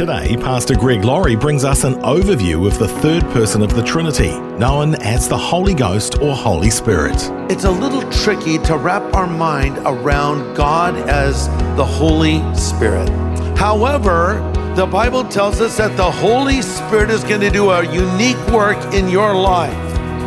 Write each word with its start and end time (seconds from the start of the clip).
Today, 0.00 0.34
Pastor 0.38 0.74
Greg 0.74 1.04
Laurie 1.04 1.36
brings 1.36 1.62
us 1.62 1.84
an 1.84 1.92
overview 1.96 2.66
of 2.66 2.78
the 2.78 2.88
third 2.88 3.22
person 3.34 3.60
of 3.60 3.74
the 3.74 3.82
Trinity, 3.82 4.30
known 4.56 4.94
as 4.94 5.28
the 5.28 5.36
Holy 5.36 5.74
Ghost 5.74 6.22
or 6.22 6.34
Holy 6.34 6.70
Spirit. 6.70 7.16
It's 7.50 7.64
a 7.64 7.70
little 7.70 8.10
tricky 8.10 8.56
to 8.60 8.78
wrap 8.78 9.02
our 9.12 9.26
mind 9.26 9.76
around 9.84 10.54
God 10.54 10.96
as 11.06 11.48
the 11.76 11.84
Holy 11.84 12.40
Spirit. 12.54 13.10
However, 13.58 14.40
the 14.74 14.86
Bible 14.86 15.22
tells 15.22 15.60
us 15.60 15.76
that 15.76 15.94
the 15.98 16.10
Holy 16.10 16.62
Spirit 16.62 17.10
is 17.10 17.22
going 17.22 17.42
to 17.42 17.50
do 17.50 17.68
a 17.68 17.84
unique 17.92 18.40
work 18.46 18.78
in 18.94 19.06
your 19.10 19.34
life. 19.34 19.76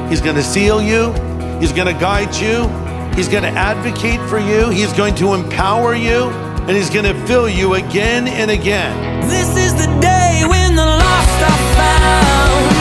He's 0.08 0.22
going 0.22 0.36
to 0.36 0.44
seal 0.44 0.84
you, 0.84 1.12
He's 1.60 1.74
going 1.74 1.92
to 1.92 2.00
guide 2.00 2.36
you, 2.36 2.68
He's 3.16 3.28
going 3.28 3.42
to 3.42 3.50
advocate 3.50 4.20
for 4.30 4.38
you, 4.38 4.70
He's 4.70 4.94
going 4.94 5.16
to 5.16 5.34
empower 5.34 5.96
you, 5.96 6.30
and 6.68 6.78
He's 6.78 6.90
going 6.90 7.06
to 7.06 7.14
fill 7.28 7.50
you 7.50 7.76
again 7.76 8.28
and 8.28 8.50
again. 8.50 9.28
This 9.28 9.50
is 9.58 9.74
the 9.74 9.88
day 10.00 10.44
when 10.48 10.76
the 10.76 10.86
lost 10.86 11.42
are 11.42 11.76
found. 11.76 12.73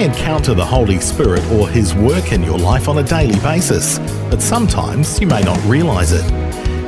Encounter 0.00 0.54
the 0.54 0.64
Holy 0.64 0.98
Spirit 1.00 1.44
or 1.52 1.68
His 1.68 1.94
work 1.94 2.32
in 2.32 2.42
your 2.42 2.58
life 2.58 2.88
on 2.88 2.98
a 2.98 3.02
daily 3.02 3.38
basis, 3.40 3.98
but 4.30 4.40
sometimes 4.40 5.20
you 5.20 5.26
may 5.26 5.42
not 5.42 5.62
realize 5.66 6.12
it. 6.12 6.24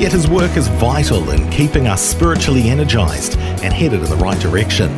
Yet 0.01 0.13
His 0.13 0.29
work 0.29 0.57
is 0.57 0.69
vital 0.69 1.31
in 1.31 1.51
keeping 1.51 1.87
us 1.87 2.03
spiritually 2.03 2.69
energized 2.71 3.39
and 3.39 3.73
headed 3.73 4.03
in 4.03 4.09
the 4.09 4.17
right 4.17 4.41
direction. 4.41 4.89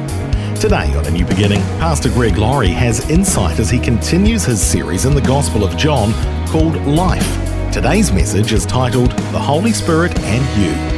Today 0.56 0.94
on 0.94 1.04
A 1.06 1.10
New 1.10 1.26
Beginning, 1.26 1.60
Pastor 1.78 2.08
Greg 2.08 2.38
Laurie 2.38 2.68
has 2.68 3.10
insight 3.10 3.58
as 3.58 3.68
he 3.68 3.78
continues 3.78 4.44
his 4.44 4.62
series 4.62 5.04
in 5.04 5.14
the 5.14 5.20
Gospel 5.20 5.64
of 5.64 5.76
John 5.76 6.14
called 6.46 6.76
Life. 6.86 7.72
Today's 7.72 8.12
message 8.12 8.52
is 8.52 8.64
titled 8.64 9.10
The 9.10 9.40
Holy 9.40 9.72
Spirit 9.72 10.18
and 10.20 10.62
You. 10.62 10.94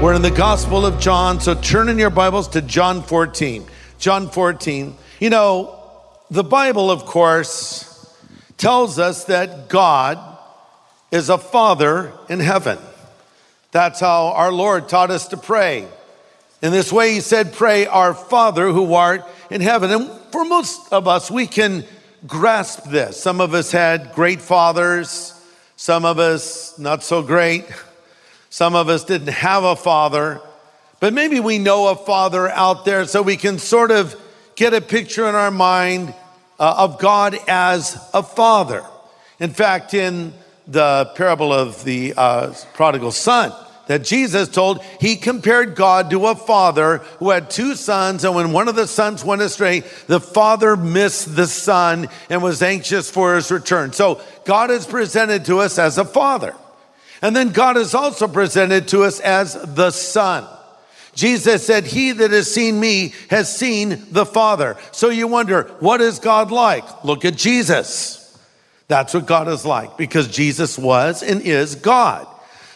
We're 0.00 0.14
in 0.14 0.22
the 0.22 0.30
Gospel 0.30 0.86
of 0.86 1.00
John, 1.00 1.40
so 1.40 1.56
turn 1.56 1.88
in 1.88 1.98
your 1.98 2.08
Bibles 2.08 2.46
to 2.50 2.62
John 2.62 3.02
14. 3.02 3.66
John 3.98 4.30
14. 4.30 4.96
You 5.18 5.28
know, 5.28 5.76
the 6.30 6.44
Bible, 6.44 6.88
of 6.88 7.04
course, 7.04 8.06
tells 8.56 9.00
us 9.00 9.24
that 9.24 9.68
God 9.68 10.20
is 11.10 11.30
a 11.30 11.36
Father 11.36 12.12
in 12.28 12.38
heaven. 12.38 12.78
That's 13.72 13.98
how 13.98 14.28
our 14.28 14.52
Lord 14.52 14.88
taught 14.88 15.10
us 15.10 15.26
to 15.28 15.36
pray. 15.36 15.88
In 16.62 16.70
this 16.70 16.92
way, 16.92 17.14
He 17.14 17.20
said, 17.20 17.52
Pray, 17.52 17.86
our 17.86 18.14
Father 18.14 18.68
who 18.70 18.94
art 18.94 19.24
in 19.50 19.60
heaven. 19.60 19.90
And 19.90 20.08
for 20.30 20.44
most 20.44 20.92
of 20.92 21.08
us, 21.08 21.28
we 21.28 21.48
can 21.48 21.84
grasp 22.24 22.84
this. 22.84 23.20
Some 23.20 23.40
of 23.40 23.52
us 23.52 23.72
had 23.72 24.12
great 24.12 24.40
fathers, 24.40 25.34
some 25.74 26.04
of 26.04 26.20
us 26.20 26.78
not 26.78 27.02
so 27.02 27.20
great. 27.20 27.64
Some 28.58 28.74
of 28.74 28.88
us 28.88 29.04
didn't 29.04 29.28
have 29.28 29.62
a 29.62 29.76
father, 29.76 30.40
but 30.98 31.14
maybe 31.14 31.38
we 31.38 31.60
know 31.60 31.86
a 31.86 31.94
father 31.94 32.48
out 32.48 32.84
there 32.84 33.04
so 33.04 33.22
we 33.22 33.36
can 33.36 33.60
sort 33.60 33.92
of 33.92 34.20
get 34.56 34.74
a 34.74 34.80
picture 34.80 35.28
in 35.28 35.36
our 35.36 35.52
mind 35.52 36.12
uh, 36.58 36.74
of 36.76 36.98
God 36.98 37.38
as 37.46 37.96
a 38.12 38.20
father. 38.20 38.84
In 39.38 39.50
fact, 39.50 39.94
in 39.94 40.32
the 40.66 41.08
parable 41.14 41.52
of 41.52 41.84
the 41.84 42.14
uh, 42.16 42.52
prodigal 42.74 43.12
son 43.12 43.52
that 43.86 44.02
Jesus 44.02 44.48
told, 44.48 44.82
he 45.00 45.14
compared 45.14 45.76
God 45.76 46.10
to 46.10 46.26
a 46.26 46.34
father 46.34 46.98
who 47.20 47.30
had 47.30 47.50
two 47.50 47.76
sons, 47.76 48.24
and 48.24 48.34
when 48.34 48.50
one 48.50 48.66
of 48.66 48.74
the 48.74 48.88
sons 48.88 49.24
went 49.24 49.40
astray, 49.40 49.84
the 50.08 50.18
father 50.18 50.76
missed 50.76 51.36
the 51.36 51.46
son 51.46 52.08
and 52.28 52.42
was 52.42 52.60
anxious 52.60 53.08
for 53.08 53.36
his 53.36 53.52
return. 53.52 53.92
So 53.92 54.20
God 54.44 54.72
is 54.72 54.84
presented 54.84 55.44
to 55.44 55.60
us 55.60 55.78
as 55.78 55.96
a 55.96 56.04
father. 56.04 56.56
And 57.22 57.34
then 57.34 57.50
God 57.50 57.76
is 57.76 57.94
also 57.94 58.28
presented 58.28 58.88
to 58.88 59.02
us 59.02 59.20
as 59.20 59.54
the 59.74 59.90
Son. 59.90 60.46
Jesus 61.14 61.66
said, 61.66 61.84
He 61.84 62.12
that 62.12 62.30
has 62.30 62.52
seen 62.52 62.78
me 62.78 63.12
has 63.30 63.54
seen 63.54 64.06
the 64.10 64.24
Father. 64.24 64.76
So 64.92 65.08
you 65.08 65.26
wonder, 65.26 65.64
what 65.80 66.00
is 66.00 66.20
God 66.20 66.52
like? 66.52 67.04
Look 67.04 67.24
at 67.24 67.36
Jesus. 67.36 68.18
That's 68.86 69.12
what 69.12 69.26
God 69.26 69.48
is 69.48 69.66
like 69.66 69.96
because 69.96 70.28
Jesus 70.28 70.78
was 70.78 71.22
and 71.22 71.42
is 71.42 71.74
God. 71.74 72.26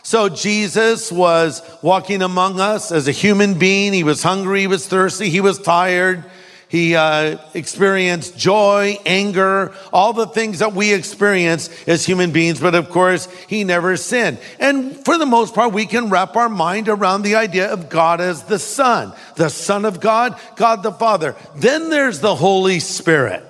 So 0.03 0.29
Jesus 0.29 1.13
was 1.13 1.63
walking 1.81 2.23
among 2.23 2.59
us 2.59 2.91
as 2.91 3.07
a 3.07 3.13
human 3.13 3.59
being. 3.59 3.93
He 3.93 4.03
was 4.03 4.23
hungry, 4.23 4.63
he 4.63 4.67
was 4.67 4.87
thirsty, 4.87 5.31
he 5.31 5.41
was 5.41 5.59
tired. 5.59 6.25
He 6.73 6.97
uh, 6.97 7.37
experienced 7.53 8.39
joy, 8.39 8.97
anger, 9.05 9.75
all 9.93 10.15
the 10.15 10.27
things 10.27 10.61
that 10.61 10.73
we 10.73 10.95
experience 10.95 11.69
as 11.87 12.07
human 12.07 12.31
beings. 12.31 12.61
But 12.61 12.75
of 12.75 12.89
course, 12.89 13.29
he 13.47 13.63
never 13.63 13.99
sinned. 13.99 14.39
And 14.59 14.97
for 15.05 15.19
the 15.19 15.27
most 15.27 15.55
part, 15.55 15.75
we 15.75 15.85
can 15.85 16.09
wrap 16.09 16.35
our 16.35 16.49
mind 16.49 16.89
around 16.89 17.25
the 17.25 17.35
idea 17.35 17.71
of 17.71 17.91
God 17.91 18.23
as 18.23 18.45
the 18.45 18.59
Son, 18.59 19.13
the 19.37 19.51
Son 19.51 19.85
of 19.85 20.01
God, 20.01 20.41
God 20.57 20.83
the 20.83 20.93
Father. 20.93 21.37
Then 21.57 21.91
there's 21.91 22.21
the 22.21 22.35
Holy 22.35 22.81
Spirit. 22.81 23.45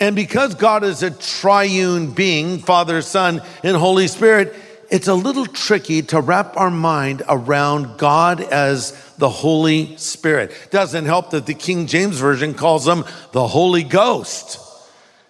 And 0.00 0.16
because 0.16 0.56
God 0.56 0.82
is 0.82 1.04
a 1.04 1.12
triune 1.12 2.10
being, 2.10 2.58
Father, 2.58 3.00
Son, 3.00 3.42
and 3.62 3.76
Holy 3.76 4.08
Spirit, 4.08 4.56
it's 4.90 5.08
a 5.08 5.14
little 5.14 5.46
tricky 5.46 6.02
to 6.02 6.20
wrap 6.20 6.56
our 6.56 6.70
mind 6.70 7.22
around 7.28 7.98
God 7.98 8.40
as 8.40 8.92
the 9.18 9.28
Holy 9.28 9.96
Spirit. 9.96 10.52
Doesn't 10.70 11.04
help 11.04 11.30
that 11.30 11.46
the 11.46 11.54
King 11.54 11.86
James 11.86 12.18
Version 12.18 12.54
calls 12.54 12.86
him 12.86 13.04
the 13.32 13.46
Holy 13.46 13.84
Ghost. 13.84 14.58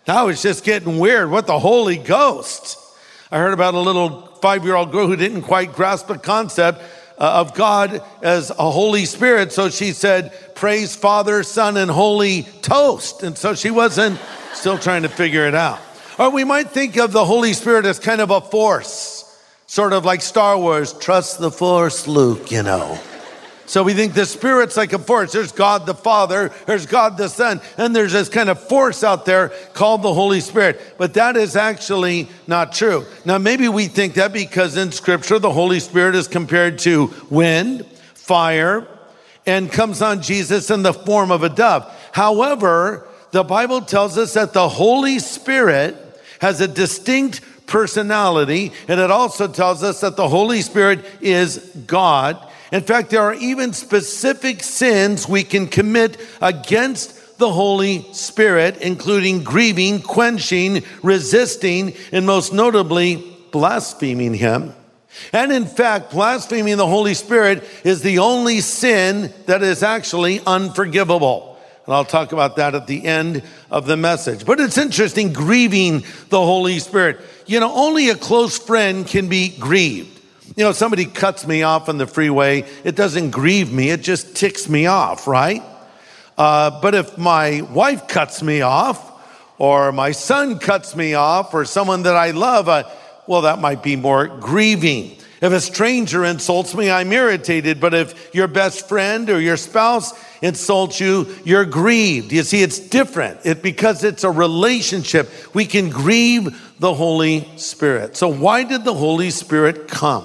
Now 0.07 0.29
it's 0.29 0.43
just 0.43 0.65
getting 0.65 0.99
weird. 0.99 1.31
What 1.31 1.47
the 1.47 1.59
Holy 1.59 1.97
Ghost? 1.97 2.79
I 3.31 3.39
heard 3.39 3.53
about 3.53 3.75
a 3.75 3.81
little 3.81 4.27
five 4.43 4.65
year 4.65 4.75
old 4.75 4.93
girl 4.93 5.07
who 5.07 5.17
didn't 5.17 5.43
quite 5.43 5.73
grasp 5.73 6.09
the 6.09 6.19
concept 6.19 6.81
uh, 7.19 7.41
of 7.41 7.55
God 7.55 8.03
as 8.23 8.51
a 8.51 8.71
Holy 8.71 9.05
Spirit. 9.05 9.53
So 9.53 9.69
she 9.69 9.93
said, 9.93 10.33
Praise 10.55 10.97
Father, 10.97 11.43
Son, 11.43 11.77
and 11.77 11.91
Holy 11.91 12.43
Toast. 12.63 13.23
And 13.23 13.37
so 13.37 13.55
she 13.55 13.71
wasn't 13.71 14.19
still 14.55 14.79
trying 14.79 15.03
to 15.03 15.09
figure 15.09 15.47
it 15.47 15.55
out. 15.55 15.79
Or 16.19 16.31
we 16.31 16.45
might 16.45 16.71
think 16.71 16.97
of 16.97 17.13
the 17.13 17.25
Holy 17.25 17.53
Spirit 17.53 17.85
as 17.85 17.99
kind 17.99 18.21
of 18.21 18.31
a 18.31 18.41
force, 18.41 19.20
sort 19.71 19.93
of 19.93 20.05
like 20.05 20.21
Star 20.21 20.59
Wars, 20.59 20.93
trust 20.95 21.39
the 21.39 21.49
force, 21.49 22.09
Luke, 22.09 22.51
you 22.51 22.61
know. 22.61 22.99
So 23.67 23.85
we 23.85 23.95
think 23.95 24.15
the 24.15 24.27
Spirit's 24.27 24.77
like 24.77 24.93
a 24.93 24.99
force. 24.99 25.31
There's 25.31 25.53
God 25.53 25.87
the 25.87 25.95
Father, 25.95 26.51
there's 26.67 26.87
God 26.87 27.17
the 27.17 27.29
Son, 27.29 27.61
and 27.79 27.95
there's 27.95 28.11
this 28.11 28.29
kind 28.29 28.49
of 28.51 28.61
force 28.61 29.05
out 29.05 29.27
there 29.27 29.51
called 29.73 30.03
the 30.03 30.13
Holy 30.13 30.41
Spirit. 30.41 30.97
But 30.99 31.15
that 31.15 31.37
is 31.37 31.55
actually 31.55 32.29
not 32.49 32.73
true. 32.73 33.07
Now, 33.25 33.39
maybe 33.39 33.69
we 33.69 33.87
think 33.87 34.15
that 34.15 34.33
because 34.33 34.77
in 34.77 34.91
Scripture, 34.91 35.39
the 35.39 35.53
Holy 35.53 35.79
Spirit 35.79 36.17
is 36.17 36.27
compared 36.27 36.81
to 36.81 37.15
wind, 37.31 37.87
fire, 38.15 38.89
and 39.47 39.71
comes 39.71 40.03
on 40.03 40.21
Jesus 40.21 40.69
in 40.73 40.83
the 40.83 40.93
form 40.93 41.31
of 41.31 41.45
a 41.45 41.49
dove. 41.49 41.89
However, 42.11 43.07
the 43.31 43.45
Bible 43.45 43.83
tells 43.83 44.19
us 44.19 44.35
that 44.35 44.53
the 44.53 44.69
Holy 44.69 45.21
Spirit 45.21 45.97
has 46.41 46.61
a 46.61 46.67
distinct 46.67 47.41
personality, 47.71 48.73
and 48.89 49.01
it 49.01 49.11
also 49.11 49.49
tells 49.49 49.83
us 49.83 50.03
that 50.03 50.17
the 50.17 50.29
Holy 50.29 50.61
Spirit 50.61 51.07
is 51.23 51.59
God. 51.87 52.37
In 52.71 52.83
fact, 52.83 53.11
there 53.11 53.23
are 53.23 53.35
even 53.35 53.73
specific 53.73 54.63
sins 54.63 55.27
we 55.27 55.43
can 55.45 55.67
commit 55.67 56.19
against 56.43 57.39
the 57.39 57.51
Holy 57.51 58.07
Spirit, 58.13 58.77
including 58.83 59.43
grieving, 59.43 60.03
quenching, 60.03 60.85
resisting, 61.03 61.95
and 62.13 62.27
most 62.27 62.53
notably, 62.53 63.25
blaspheming 63.51 64.35
Him. 64.35 64.75
And 65.33 65.51
in 65.51 65.67
fact, 65.67 66.13
blaspheming 66.13 66.77
the 66.77 66.87
Holy 66.87 67.15
Spirit 67.15 67.65
is 67.83 68.03
the 68.03 68.19
only 68.19 68.61
sin 68.61 69.33
that 69.47 69.63
is 69.63 69.83
actually 69.83 70.41
unforgivable. 70.47 71.50
And 71.91 71.97
I'll 71.97 72.05
talk 72.05 72.31
about 72.31 72.55
that 72.55 72.77
at 72.77 72.87
the 72.87 73.05
end 73.05 73.43
of 73.69 73.85
the 73.85 73.97
message. 73.97 74.47
But 74.47 74.61
it's 74.61 74.79
interesting 74.79 75.33
grieving 75.33 76.05
the 76.29 76.41
Holy 76.41 76.79
Spirit. 76.79 77.19
You 77.47 77.59
know, 77.59 77.75
only 77.75 78.11
a 78.11 78.15
close 78.15 78.57
friend 78.57 79.05
can 79.05 79.27
be 79.27 79.49
grieved. 79.49 80.21
You 80.57 80.63
know, 80.63 80.71
somebody 80.71 81.05
cuts 81.05 81.49
me 81.49 81.65
off 81.65 81.89
on 81.89 81.99
the 81.99 82.07
freeway, 82.07 82.63
it 82.85 82.95
doesn't 82.95 83.31
grieve 83.31 83.73
me, 83.73 83.91
it 83.91 84.03
just 84.03 84.37
ticks 84.37 84.69
me 84.69 84.87
off, 84.87 85.27
right? 85.27 85.65
Uh, 86.39 86.81
but 86.81 86.95
if 86.95 87.19
my 87.19 87.63
wife 87.63 88.07
cuts 88.07 88.41
me 88.41 88.61
off, 88.61 89.11
or 89.59 89.91
my 89.91 90.13
son 90.13 90.61
cuts 90.61 90.95
me 90.95 91.15
off, 91.15 91.53
or 91.55 91.65
someone 91.65 92.05
that 92.05 92.15
I 92.15 92.31
love, 92.31 92.69
uh, 92.69 92.85
well, 93.27 93.43
that 93.43 93.59
might 93.59 93.83
be 93.83 93.97
more 93.97 94.29
grieving. 94.29 95.17
If 95.41 95.53
a 95.53 95.61
stranger 95.61 96.25
insults 96.25 96.75
me, 96.75 96.91
I'm 96.91 97.13
irritated. 97.13 97.81
But 97.81 97.95
if 97.95 98.35
your 98.35 98.49
best 98.49 98.89
friend 98.89 99.31
or 99.31 99.41
your 99.41 99.57
spouse 99.57 100.13
insults 100.43 101.01
you, 101.01 101.35
you're 101.45 101.65
grieved. 101.65 102.33
You 102.33 102.43
see, 102.43 102.63
it's 102.63 102.79
different. 102.79 103.41
It, 103.45 103.63
because 103.63 104.05
it's 104.05 104.25
a 104.25 104.31
relationship, 104.31 105.31
we 105.55 105.65
can 105.65 105.91
grieve 105.91 106.75
the 106.79 106.93
Holy 106.93 107.49
Spirit. 107.57 108.17
So, 108.17 108.29
why 108.29 108.65
did 108.65 108.85
the 108.85 108.95
Holy 108.95 109.31
Spirit 109.31 109.89
come? 109.89 110.25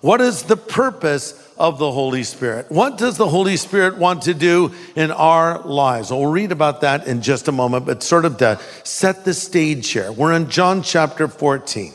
What 0.00 0.20
is 0.20 0.44
the 0.44 0.56
purpose 0.56 1.44
of 1.58 1.78
the 1.78 1.90
Holy 1.90 2.22
Spirit. 2.22 2.70
What 2.70 2.96
does 2.96 3.16
the 3.16 3.28
Holy 3.28 3.56
Spirit 3.56 3.98
want 3.98 4.22
to 4.22 4.34
do 4.34 4.72
in 4.94 5.10
our 5.10 5.60
lives? 5.64 6.10
We'll 6.10 6.26
read 6.26 6.52
about 6.52 6.82
that 6.82 7.06
in 7.06 7.20
just 7.20 7.48
a 7.48 7.52
moment, 7.52 7.84
but 7.84 8.02
sort 8.02 8.24
of 8.24 8.38
to 8.38 8.60
set 8.84 9.24
the 9.24 9.34
stage 9.34 9.90
here. 9.90 10.12
We're 10.12 10.32
in 10.34 10.48
John 10.48 10.82
chapter 10.82 11.26
14. 11.26 11.92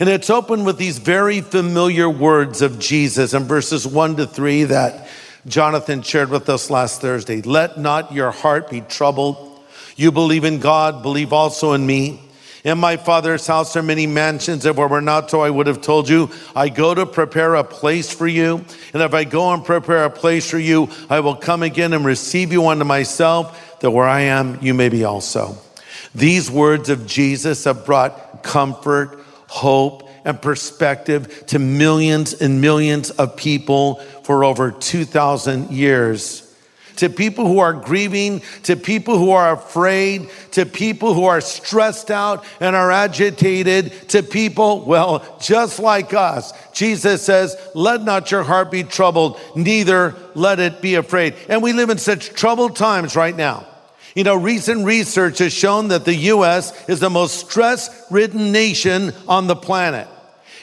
And 0.00 0.08
it's 0.08 0.30
open 0.30 0.64
with 0.64 0.78
these 0.78 0.98
very 0.98 1.40
familiar 1.40 2.08
words 2.08 2.62
of 2.62 2.78
Jesus 2.78 3.34
in 3.34 3.44
verses 3.44 3.84
1 3.84 4.16
to 4.16 4.26
3 4.26 4.64
that 4.64 5.08
Jonathan 5.46 6.02
shared 6.02 6.30
with 6.30 6.48
us 6.48 6.70
last 6.70 7.00
Thursday. 7.00 7.42
Let 7.42 7.78
not 7.78 8.12
your 8.12 8.30
heart 8.30 8.70
be 8.70 8.80
troubled. 8.82 9.60
You 9.96 10.12
believe 10.12 10.44
in 10.44 10.60
God, 10.60 11.02
believe 11.02 11.32
also 11.32 11.72
in 11.72 11.84
me. 11.84 12.20
In 12.62 12.78
my 12.78 12.96
father's 12.96 13.46
house 13.46 13.74
are 13.76 13.82
many 13.82 14.06
mansions. 14.06 14.66
If 14.66 14.78
it 14.78 14.90
were 14.90 15.00
not 15.00 15.30
so, 15.30 15.40
I 15.40 15.50
would 15.50 15.66
have 15.66 15.80
told 15.80 16.08
you. 16.08 16.30
I 16.54 16.68
go 16.68 16.94
to 16.94 17.04
prepare 17.04 17.56
a 17.56 17.64
place 17.64 18.12
for 18.12 18.28
you. 18.28 18.64
And 18.92 19.02
if 19.02 19.14
I 19.14 19.24
go 19.24 19.52
and 19.52 19.64
prepare 19.64 20.04
a 20.04 20.10
place 20.10 20.48
for 20.48 20.58
you, 20.58 20.90
I 21.10 21.20
will 21.20 21.36
come 21.36 21.64
again 21.64 21.92
and 21.92 22.04
receive 22.04 22.52
you 22.52 22.66
unto 22.68 22.84
myself, 22.84 23.80
that 23.80 23.90
where 23.90 24.06
I 24.06 24.22
am, 24.22 24.58
you 24.62 24.74
may 24.74 24.88
be 24.90 25.02
also. 25.04 25.56
These 26.14 26.50
words 26.50 26.88
of 26.88 27.06
Jesus 27.06 27.64
have 27.64 27.84
brought 27.84 28.42
comfort, 28.42 29.24
hope, 29.48 30.08
and 30.24 30.40
perspective 30.40 31.46
to 31.46 31.58
millions 31.58 32.34
and 32.34 32.60
millions 32.60 33.10
of 33.10 33.36
people 33.36 33.96
for 34.22 34.44
over 34.44 34.70
2,000 34.70 35.70
years 35.70 36.48
to 36.98 37.08
people 37.08 37.46
who 37.46 37.60
are 37.60 37.72
grieving, 37.72 38.42
to 38.64 38.76
people 38.76 39.18
who 39.18 39.30
are 39.30 39.52
afraid, 39.52 40.28
to 40.50 40.66
people 40.66 41.14
who 41.14 41.24
are 41.24 41.40
stressed 41.40 42.10
out 42.10 42.44
and 42.60 42.74
are 42.74 42.90
agitated, 42.90 43.92
to 44.08 44.22
people, 44.22 44.84
well, 44.84 45.38
just 45.40 45.78
like 45.78 46.12
us. 46.12 46.52
Jesus 46.72 47.22
says, 47.22 47.56
let 47.74 48.02
not 48.02 48.32
your 48.32 48.42
heart 48.42 48.72
be 48.72 48.82
troubled, 48.82 49.40
neither 49.54 50.14
let 50.34 50.58
it 50.58 50.82
be 50.82 50.96
afraid. 50.96 51.34
And 51.48 51.62
we 51.62 51.72
live 51.72 51.90
in 51.90 51.98
such 51.98 52.30
troubled 52.30 52.74
times 52.74 53.14
right 53.14 53.36
now. 53.36 53.64
You 54.18 54.24
know, 54.24 54.34
recent 54.34 54.84
research 54.84 55.38
has 55.38 55.52
shown 55.52 55.88
that 55.88 56.04
the 56.04 56.14
U.S. 56.34 56.72
is 56.88 56.98
the 56.98 57.08
most 57.08 57.38
stress 57.48 58.04
ridden 58.10 58.50
nation 58.50 59.12
on 59.28 59.46
the 59.46 59.54
planet. 59.54 60.08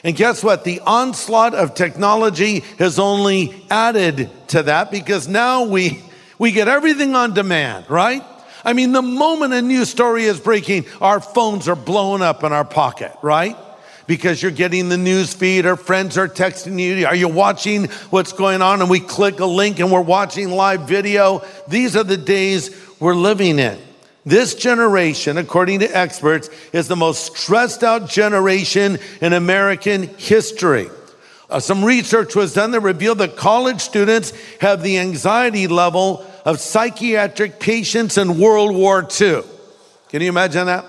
And 0.04 0.14
guess 0.14 0.44
what? 0.44 0.64
The 0.64 0.80
onslaught 0.80 1.54
of 1.54 1.74
technology 1.74 2.60
has 2.78 2.98
only 2.98 3.64
added 3.70 4.28
to 4.48 4.64
that 4.64 4.90
because 4.90 5.26
now 5.26 5.64
we 5.64 6.02
we 6.38 6.52
get 6.52 6.68
everything 6.68 7.14
on 7.14 7.32
demand, 7.32 7.88
right? 7.88 8.22
I 8.62 8.74
mean, 8.74 8.92
the 8.92 9.00
moment 9.00 9.54
a 9.54 9.62
news 9.62 9.88
story 9.88 10.24
is 10.24 10.38
breaking, 10.38 10.84
our 11.00 11.18
phones 11.18 11.66
are 11.66 11.76
blowing 11.76 12.20
up 12.20 12.44
in 12.44 12.52
our 12.52 12.66
pocket, 12.66 13.12
right? 13.22 13.56
Because 14.06 14.40
you're 14.40 14.52
getting 14.52 14.88
the 14.88 14.96
news 14.96 15.34
feed, 15.34 15.66
or 15.66 15.76
friends 15.76 16.16
are 16.16 16.28
texting 16.28 16.80
you. 16.80 17.06
Are 17.06 17.14
you 17.14 17.28
watching 17.28 17.86
what's 18.10 18.32
going 18.32 18.62
on? 18.62 18.80
And 18.80 18.88
we 18.88 19.00
click 19.00 19.40
a 19.40 19.46
link 19.46 19.80
and 19.80 19.90
we're 19.90 20.00
watching 20.00 20.50
live 20.50 20.82
video. 20.82 21.44
These 21.66 21.96
are 21.96 22.04
the 22.04 22.16
days 22.16 22.70
we're 23.00 23.14
living 23.14 23.58
in. 23.58 23.78
This 24.24 24.54
generation, 24.56 25.38
according 25.38 25.80
to 25.80 25.96
experts, 25.96 26.50
is 26.72 26.88
the 26.88 26.96
most 26.96 27.36
stressed 27.36 27.84
out 27.84 28.08
generation 28.08 28.98
in 29.20 29.32
American 29.32 30.04
history. 30.18 30.90
Uh, 31.48 31.60
some 31.60 31.84
research 31.84 32.34
was 32.34 32.52
done 32.52 32.72
that 32.72 32.80
revealed 32.80 33.18
that 33.18 33.36
college 33.36 33.80
students 33.80 34.32
have 34.60 34.82
the 34.82 34.98
anxiety 34.98 35.68
level 35.68 36.26
of 36.44 36.58
psychiatric 36.58 37.60
patients 37.60 38.18
in 38.18 38.38
World 38.38 38.74
War 38.74 39.06
II. 39.20 39.42
Can 40.08 40.22
you 40.22 40.28
imagine 40.28 40.66
that? 40.66 40.84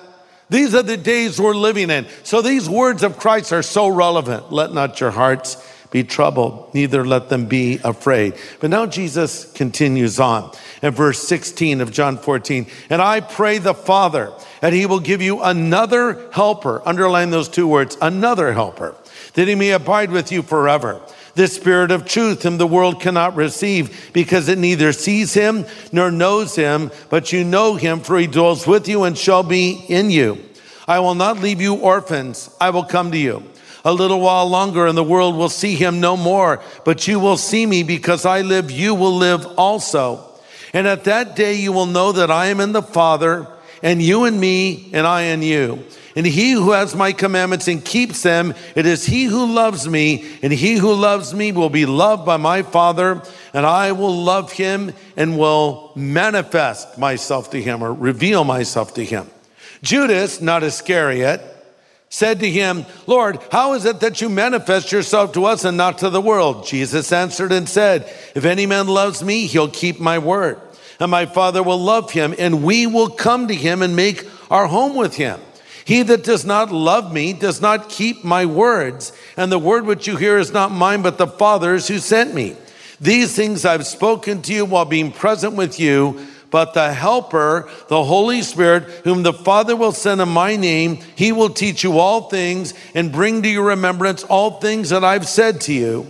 These 0.50 0.74
are 0.76 0.84
the 0.84 0.98
days 0.98 1.40
we're 1.40 1.54
living 1.54 1.90
in. 1.90 2.08
So 2.24 2.42
these 2.42 2.70
words 2.70 3.04
of 3.04 3.18
Christ 3.18 3.52
are 3.52 3.64
so 3.64 3.88
relevant. 3.88 4.52
Let 4.52 4.74
not 4.74 5.00
your 5.00 5.12
hearts 5.12 5.58
be 5.90 6.04
troubled, 6.04 6.74
neither 6.74 7.06
let 7.06 7.30
them 7.30 7.46
be 7.46 7.80
afraid. 7.84 8.34
But 8.60 8.70
now 8.70 8.86
Jesus 8.86 9.50
continues 9.54 10.20
on 10.20 10.52
in 10.82 10.94
verse 10.94 11.26
16 11.26 11.80
of 11.80 11.92
John 11.92 12.18
14. 12.18 12.68
And 12.90 13.02
I 13.02 13.22
pray 13.22 13.58
the 13.58 13.74
Father, 13.74 14.34
that 14.60 14.74
he 14.74 14.86
will 14.86 15.00
give 15.00 15.22
you 15.22 15.42
another 15.42 16.30
helper. 16.32 16.82
Underline 16.86 17.30
those 17.30 17.48
two 17.48 17.68
words, 17.68 17.98
another 18.02 18.54
helper 18.54 18.96
that 19.34 19.48
he 19.48 19.56
may 19.56 19.72
abide 19.72 20.12
with 20.12 20.32
you 20.32 20.42
forever. 20.42 21.02
The 21.38 21.48
Spirit 21.48 21.92
of 21.92 22.04
truth, 22.04 22.42
whom 22.42 22.58
the 22.58 22.66
world 22.66 23.00
cannot 23.00 23.36
receive, 23.36 24.10
because 24.12 24.50
it 24.50 24.58
neither 24.58 24.92
sees 24.92 25.36
him 25.36 25.68
nor 25.92 26.10
knows 26.10 26.56
him, 26.56 26.90
but 27.12 27.32
you 27.32 27.44
know 27.44 27.76
him, 27.76 28.00
for 28.00 28.18
he 28.18 28.26
dwells 28.26 28.66
with 28.66 28.88
you 28.88 29.04
and 29.04 29.16
shall 29.16 29.44
be 29.44 29.86
in 29.88 30.10
you. 30.10 30.44
I 30.88 31.00
will 31.00 31.14
not 31.14 31.40
leave 31.40 31.62
you 31.62 31.76
orphans, 31.76 32.50
I 32.60 32.72
will 32.72 32.86
come 32.86 33.12
to 33.12 33.18
you. 33.20 33.44
A 33.86 33.94
little 33.94 34.20
while 34.20 34.50
longer, 34.50 34.88
and 34.88 34.98
the 34.98 35.04
world 35.04 35.36
will 35.36 35.48
see 35.48 35.76
him 35.76 36.00
no 36.00 36.18
more, 36.18 36.60
but 36.84 37.08
you 37.08 37.20
will 37.20 37.38
see 37.38 37.68
me, 37.68 37.84
because 37.84 38.26
I 38.26 38.42
live, 38.42 38.72
you 38.72 38.96
will 38.96 39.16
live 39.16 39.46
also. 39.60 40.28
And 40.74 40.88
at 40.88 41.04
that 41.04 41.36
day 41.36 41.54
you 41.54 41.72
will 41.72 41.86
know 41.86 42.14
that 42.14 42.32
I 42.32 42.48
am 42.48 42.60
in 42.60 42.72
the 42.72 42.82
Father, 42.82 43.46
and 43.82 44.02
you 44.02 44.26
and 44.26 44.40
me, 44.40 44.90
and 44.94 45.06
I 45.06 45.24
and 45.24 45.44
you. 45.44 45.84
And 46.16 46.26
he 46.26 46.52
who 46.52 46.72
has 46.72 46.96
my 46.96 47.12
commandments 47.12 47.68
and 47.68 47.84
keeps 47.86 48.24
them, 48.24 48.56
it 48.76 48.88
is 48.88 49.06
he 49.06 49.26
who 49.26 49.54
loves 49.54 49.88
me, 49.88 50.28
and 50.42 50.52
he 50.52 50.76
who 50.76 50.94
loves 50.94 51.34
me 51.34 51.52
will 51.52 51.70
be 51.70 51.86
loved 51.86 52.26
by 52.26 52.38
my 52.38 52.64
Father, 52.64 53.22
and 53.54 53.66
I 53.66 53.92
will 53.92 54.24
love 54.24 54.52
him 54.52 54.94
and 55.16 55.38
will 55.38 55.92
manifest 55.96 56.98
myself 56.98 57.52
to 57.52 57.62
him 57.62 57.84
or 57.84 57.94
reveal 57.94 58.44
myself 58.44 58.96
to 58.96 59.06
him. 59.06 59.30
Judas, 59.84 60.42
not 60.42 60.64
Iscariot, 60.64 61.42
said 62.10 62.40
to 62.40 62.50
him, 62.50 62.86
Lord, 63.06 63.40
how 63.52 63.74
is 63.74 63.86
it 63.86 64.00
that 64.00 64.22
you 64.22 64.30
manifest 64.30 64.92
yourself 64.92 65.34
to 65.34 65.46
us 65.46 65.66
and 65.66 65.78
not 65.78 66.00
to 66.00 66.10
the 66.10 66.22
world? 66.22 66.66
Jesus 66.66 67.12
answered 67.12 67.52
and 67.52 67.68
said, 67.68 68.12
If 68.34 68.46
any 68.46 68.66
man 68.66 68.88
loves 68.88 69.22
me, 69.24 69.46
he'll 69.46 69.70
keep 69.70 70.00
my 70.00 70.18
word. 70.18 70.60
And 71.00 71.12
my 71.12 71.26
Father 71.26 71.62
will 71.62 71.80
love 71.80 72.12
him, 72.12 72.34
and 72.38 72.64
we 72.64 72.88
will 72.88 73.10
come 73.10 73.48
to 73.48 73.56
him 73.56 73.82
and 73.82 73.96
make 73.96 74.28
our 74.50 74.68
home 74.68 74.96
with 74.96 75.16
him. 75.16 75.40
He 75.86 76.04
that 76.04 76.24
does 76.24 76.44
not 76.44 76.72
love 76.72 77.14
me 77.14 77.32
does 77.32 77.62
not 77.62 77.88
keep 77.88 78.24
my 78.24 78.46
words, 78.46 79.14
and 79.38 79.52
the 79.52 79.60
word 79.60 79.86
which 79.86 80.06
you 80.06 80.18
hear 80.18 80.38
is 80.38 80.52
not 80.52 80.72
mine, 80.72 81.02
but 81.02 81.18
the 81.18 81.28
Father's 81.28 81.88
who 81.88 82.00
sent 82.00 82.34
me. 82.34 82.58
These 83.00 83.36
things 83.36 83.64
I've 83.64 83.86
spoken 83.86 84.42
to 84.42 84.54
you 84.54 84.66
while 84.66 84.86
being 84.86 85.12
present 85.12 85.54
with 85.54 85.80
you, 85.80 86.28
but 86.50 86.74
the 86.74 86.92
Helper, 86.92 87.70
the 87.88 88.04
Holy 88.04 88.42
Spirit, 88.42 88.84
whom 89.04 89.24
the 89.24 89.34
Father 89.34 89.76
will 89.76 89.92
send 89.92 90.20
in 90.20 90.30
my 90.30 90.56
name, 90.56 91.00
he 91.16 91.32
will 91.32 91.50
teach 91.50 91.84
you 91.84 92.00
all 92.00 92.30
things 92.30 92.74
and 92.94 93.12
bring 93.12 93.44
to 93.44 93.50
your 93.50 93.68
remembrance 93.68 94.24
all 94.24 94.60
things 94.60 94.90
that 94.90 95.04
I've 95.04 95.28
said 95.28 95.62
to 95.62 95.74
you. 95.74 96.08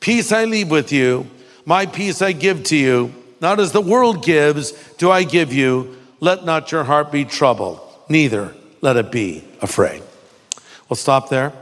Peace 0.00 0.32
I 0.32 0.44
leave 0.44 0.70
with 0.70 0.92
you, 0.92 1.26
my 1.64 1.86
peace 1.86 2.20
I 2.20 2.32
give 2.32 2.64
to 2.64 2.76
you. 2.76 3.14
Not 3.44 3.60
as 3.60 3.72
the 3.72 3.82
world 3.82 4.24
gives, 4.24 4.72
do 4.94 5.10
I 5.10 5.22
give 5.22 5.52
you. 5.52 5.98
Let 6.18 6.46
not 6.46 6.72
your 6.72 6.82
heart 6.82 7.12
be 7.12 7.26
troubled, 7.26 7.78
neither 8.08 8.54
let 8.80 8.96
it 8.96 9.12
be 9.12 9.44
afraid. 9.60 10.02
We'll 10.88 10.96
stop 10.96 11.28
there. 11.28 11.52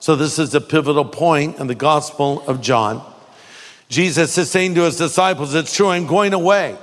So, 0.00 0.16
this 0.16 0.38
is 0.38 0.54
a 0.54 0.60
pivotal 0.60 1.06
point 1.06 1.58
in 1.58 1.66
the 1.66 1.74
Gospel 1.74 2.46
of 2.46 2.60
John. 2.60 3.02
Jesus 3.88 4.36
is 4.36 4.50
saying 4.50 4.74
to 4.74 4.82
his 4.82 4.98
disciples, 4.98 5.54
It's 5.54 5.74
true, 5.74 5.88
I'm 5.88 6.06
going 6.06 6.34
away. 6.34 6.76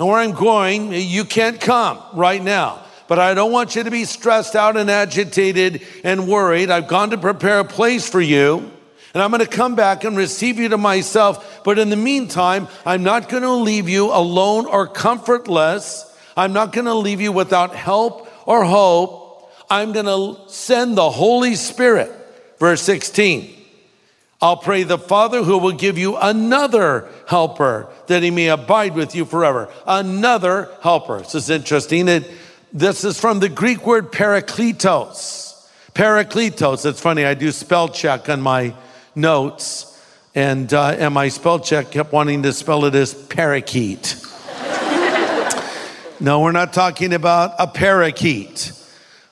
And 0.00 0.08
where 0.08 0.18
I'm 0.18 0.32
going, 0.32 0.92
you 0.92 1.24
can't 1.24 1.60
come 1.60 2.02
right 2.14 2.42
now. 2.42 2.82
But 3.06 3.20
I 3.20 3.32
don't 3.32 3.52
want 3.52 3.76
you 3.76 3.84
to 3.84 3.92
be 3.92 4.06
stressed 4.06 4.56
out 4.56 4.76
and 4.76 4.90
agitated 4.90 5.86
and 6.02 6.26
worried. 6.26 6.68
I've 6.68 6.88
gone 6.88 7.10
to 7.10 7.18
prepare 7.18 7.60
a 7.60 7.64
place 7.64 8.08
for 8.08 8.20
you. 8.20 8.72
And 9.14 9.22
I'm 9.22 9.30
going 9.30 9.40
to 9.40 9.46
come 9.46 9.76
back 9.76 10.02
and 10.02 10.16
receive 10.16 10.58
you 10.58 10.68
to 10.70 10.78
myself. 10.78 11.62
But 11.64 11.78
in 11.78 11.88
the 11.88 11.96
meantime, 11.96 12.66
I'm 12.84 13.04
not 13.04 13.28
going 13.28 13.44
to 13.44 13.52
leave 13.52 13.88
you 13.88 14.12
alone 14.12 14.66
or 14.66 14.88
comfortless. 14.88 16.12
I'm 16.36 16.52
not 16.52 16.72
going 16.72 16.86
to 16.86 16.94
leave 16.94 17.20
you 17.20 17.30
without 17.30 17.76
help 17.76 18.28
or 18.44 18.64
hope. 18.64 19.52
I'm 19.70 19.92
going 19.92 20.06
to 20.06 20.50
send 20.50 20.98
the 20.98 21.10
Holy 21.10 21.54
Spirit. 21.54 22.10
Verse 22.58 22.82
16. 22.82 23.52
I'll 24.42 24.56
pray 24.56 24.82
the 24.82 24.98
Father 24.98 25.42
who 25.42 25.58
will 25.58 25.72
give 25.72 25.96
you 25.96 26.16
another 26.16 27.08
helper 27.28 27.88
that 28.08 28.22
he 28.22 28.30
may 28.30 28.48
abide 28.48 28.94
with 28.94 29.14
you 29.14 29.24
forever. 29.24 29.70
Another 29.86 30.68
helper. 30.82 31.20
This 31.20 31.36
is 31.36 31.50
interesting. 31.50 32.08
It, 32.08 32.30
this 32.72 33.04
is 33.04 33.18
from 33.18 33.38
the 33.38 33.48
Greek 33.48 33.86
word 33.86 34.12
parakletos. 34.12 35.66
Parakletos. 35.94 36.84
It's 36.84 37.00
funny, 37.00 37.24
I 37.24 37.34
do 37.34 37.52
spell 37.52 37.88
check 37.88 38.28
on 38.28 38.42
my 38.42 38.74
notes, 39.14 39.90
and, 40.34 40.72
uh, 40.72 40.96
and 40.98 41.14
my 41.14 41.28
spell 41.28 41.60
check 41.60 41.90
kept 41.90 42.12
wanting 42.12 42.42
to 42.42 42.52
spell 42.52 42.84
it 42.84 42.94
as 42.94 43.14
parakeet. 43.14 44.16
no, 46.20 46.40
we're 46.40 46.52
not 46.52 46.72
talking 46.72 47.12
about 47.12 47.54
a 47.58 47.66
parakeet. 47.66 48.72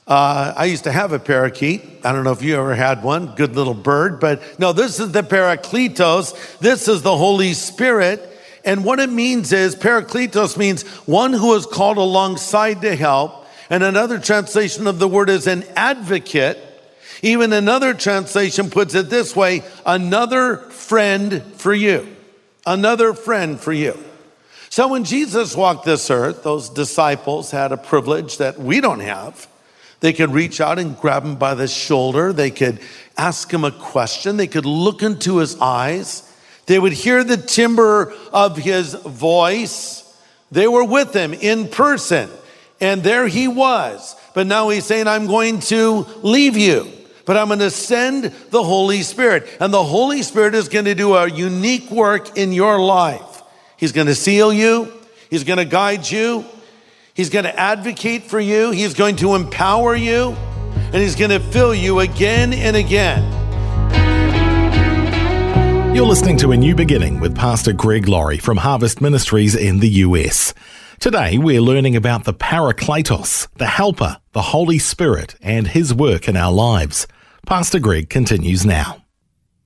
Uh, 0.07 0.53
I 0.57 0.65
used 0.67 0.85
to 0.85 0.93
have 0.93 1.12
a 1.12 1.19
parakeet. 1.19 2.05
I 2.05 2.12
don't 2.12 2.25
know 2.25 2.33
if 2.33 2.43
you 2.43 2.57
ever 2.57 2.75
had 2.75 3.03
one. 3.03 3.35
Good 3.35 3.55
little 3.55 3.75
bird. 3.75 4.21
But 4.21 4.59
no, 4.59 4.73
this 4.73 4.99
is 4.99 5.12
the 5.12 5.23
Parakletos. 5.23 6.59
This 6.59 6.89
is 6.89 7.03
the 7.03 7.17
Holy 7.17 7.53
Spirit. 7.53 8.29
And 8.65 8.85
what 8.85 9.01
it 9.01 9.11
means 9.11 9.53
is 9.53 9.75
Parakletos 9.75 10.57
means 10.57 10.83
one 11.07 11.33
who 11.33 11.55
is 11.55 11.67
called 11.67 11.99
alongside 11.99 12.83
to 12.83 12.97
help. 12.97 13.47
And 13.71 13.83
another 13.83 14.19
translation 14.19 14.87
of 14.87 14.99
the 14.99 15.09
word 15.09 15.31
is 15.31 15.47
an 15.47 15.65
advocate. 15.77 16.59
Even 17.23 17.52
another 17.52 17.95
translation 17.95 18.69
puts 18.69 18.95
it 18.95 19.09
this 19.09 19.35
way 19.35 19.62
another 19.87 20.57
friend 20.57 21.43
for 21.55 21.73
you. 21.73 22.07
Another 22.67 23.14
friend 23.14 23.59
for 23.59 23.73
you. 23.73 23.99
So 24.69 24.88
when 24.88 25.05
Jesus 25.05 25.57
walked 25.57 25.85
this 25.85 26.11
earth, 26.11 26.43
those 26.43 26.69
disciples 26.69 27.50
had 27.50 27.73
a 27.73 27.76
privilege 27.76 28.38
that 28.38 28.59
we 28.59 28.81
don't 28.81 29.00
have. 29.00 29.47
They 30.00 30.12
could 30.12 30.31
reach 30.31 30.61
out 30.61 30.79
and 30.79 30.99
grab 30.99 31.25
him 31.25 31.37
by 31.37 31.55
the 31.55 31.69
shoulder. 31.69 32.33
They 32.33 32.50
could 32.50 32.81
ask 33.17 33.52
him 33.52 33.64
a 33.64 33.71
question. 33.71 34.37
They 34.37 34.47
could 34.47 34.67
look 34.67 35.02
into 35.02 35.38
his 35.38 35.61
eyes. 35.61 36.29
They 36.67 36.79
would 36.79 36.93
hear 36.93 37.23
the 37.23 37.37
timbre 37.37 38.12
of 38.33 38.57
his 38.57 38.95
voice. 38.95 40.02
They 40.50 40.67
were 40.67 40.85
with 40.85 41.14
him 41.14 41.35
in 41.35 41.69
person. 41.69 42.31
And 42.81 43.02
there 43.02 43.29
he 43.29 43.47
was. 43.47 44.17
But 44.35 44.47
now 44.47 44.71
he's 44.71 44.87
saying, 44.87 45.07
I'm 45.07 45.26
going 45.26 45.61
to 45.61 46.07
leave 46.23 46.57
you, 46.57 46.91
but 47.25 47.37
I'm 47.37 47.49
going 47.49 47.61
to 47.61 47.71
send 47.71 48.25
the 48.50 48.62
Holy 48.62 49.02
Spirit. 49.02 49.49
And 49.61 49.73
the 49.73 49.83
Holy 49.83 50.23
Spirit 50.23 50.55
is 50.55 50.69
going 50.69 50.85
to 50.87 50.95
do 50.95 51.14
a 51.14 51.29
unique 51.29 51.91
work 51.91 52.37
in 52.37 52.52
your 52.52 52.79
life. 52.79 53.43
He's 53.76 53.93
going 53.93 54.07
to 54.07 54.14
seal 54.14 54.52
you. 54.52 54.93
He's 55.31 55.45
going 55.45 55.59
to 55.59 55.64
guide 55.64 56.09
you. 56.11 56.45
He's 57.14 57.31
going 57.31 57.45
to 57.45 57.59
advocate 57.59 58.25
for 58.25 58.41
you. 58.41 58.71
He's 58.71 58.95
going 58.95 59.17
to 59.17 59.35
empower 59.35 59.95
you. 59.95 60.37
And 60.93 60.97
he's 60.97 61.17
going 61.17 61.31
to 61.31 61.41
fill 61.41 61.75
you 61.75 62.00
again 62.00 62.52
and 62.52 62.76
again. 62.76 63.41
You're 65.95 66.07
listening 66.07 66.38
to 66.38 66.52
A 66.52 66.57
New 66.57 66.75
Beginning 66.75 67.21
with 67.21 67.37
Pastor 67.37 67.75
Greg 67.75 68.09
Laurie 68.09 68.38
from 68.38 68.57
Harvest 68.57 69.02
Ministries 69.02 69.55
in 69.55 69.81
the 69.81 69.88
US. 69.88 70.55
Today, 71.00 71.37
we're 71.37 71.61
learning 71.61 71.97
about 71.97 72.25
the 72.25 72.33
Parakletos, 72.33 73.49
the 73.57 73.67
Helper, 73.67 74.19
the 74.33 74.41
Holy 74.41 74.79
Spirit, 74.79 75.35
and 75.43 75.67
His 75.67 75.93
work 75.93 76.29
in 76.29 76.37
our 76.37 76.50
lives. 76.50 77.07
Pastor 77.47 77.81
Greg 77.81 78.09
continues 78.09 78.65
now. 78.65 79.03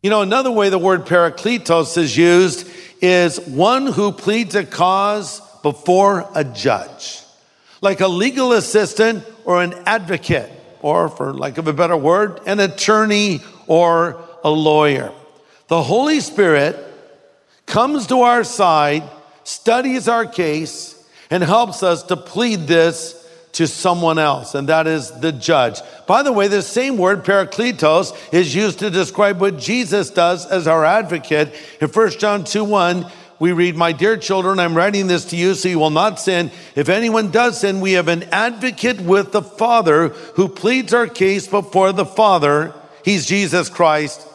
You 0.03 0.11
know, 0.11 0.23
another 0.23 0.51
way 0.51 0.71
the 0.71 0.79
word 0.79 1.05
parakletos 1.05 1.99
is 1.99 2.17
used 2.17 2.69
is 3.01 3.41
one 3.41 3.87
who 3.87 4.13
pleads 4.13 4.55
a 4.55 4.65
cause 4.65 5.41
before 5.63 6.29
a 6.35 6.43
judge, 6.43 7.23
like 7.81 8.01
a 8.01 8.09
legal 8.09 8.53
assistant 8.53 9.25
or 9.45 9.63
an 9.63 9.75
advocate, 9.85 10.51
or 10.81 11.09
for 11.09 11.35
lack 11.35 11.59
of 11.59 11.69
a 11.69 11.73
better 11.73 11.97
word, 11.97 12.41
an 12.47 12.61
attorney 12.61 13.41
or 13.67 14.25
a 14.43 14.51
lawyer. 14.51 15.13
The 15.69 15.83
Holy 15.83 16.21
Spirit 16.21 16.77
comes 17.67 18.07
to 18.07 18.23
our 18.23 18.45
side, 18.45 19.03
studies 19.45 20.09
our 20.09 20.25
case, 20.25 21.05
and 21.31 21.43
helps 21.43 21.83
us 21.83 22.05
to 22.05 22.17
plead 22.17 22.67
this 22.69 23.26
to 23.57 23.67
someone 23.67 24.19
else, 24.19 24.55
and 24.55 24.69
that 24.69 24.87
is 24.87 25.11
the 25.11 25.33
judge. 25.33 25.81
By 26.07 26.23
the 26.23 26.33
way, 26.33 26.47
the 26.47 26.63
same 26.63 26.99
word, 26.99 27.25
parakletos, 27.25 28.15
is 28.33 28.55
used 28.55 28.79
to 28.81 28.91
describe 28.91 29.41
what 29.41 29.59
Jesus 29.59 30.11
does 30.11 30.45
as 30.47 30.67
our 30.67 30.85
advocate. 30.85 31.55
In 31.81 31.89
1 31.89 32.11
John 32.13 32.45
2 32.45 32.65
1, 32.65 33.11
we 33.39 33.53
read, 33.53 33.75
My 33.75 33.93
dear 33.93 34.17
children, 34.17 34.59
I'm 34.59 34.75
writing 34.75 35.07
this 35.07 35.25
to 35.27 35.37
you 35.37 35.55
so 35.55 35.69
you 35.69 35.79
will 35.79 35.91
not 35.91 36.21
sin. 36.21 36.51
If 36.75 36.89
anyone 36.89 37.31
does 37.31 37.61
sin, 37.61 37.81
we 37.81 37.93
have 37.93 38.09
an 38.09 38.25
advocate 38.25 39.01
with 39.01 39.33
the 39.33 39.43
Father 39.43 40.09
who 40.09 40.49
pleads 40.49 40.93
our 40.93 41.07
case 41.07 41.47
before 41.47 41.93
the 41.93 42.07
Father. 42.07 42.75
He's 43.05 43.27
Jesus 43.27 43.69
Christ 43.69 44.27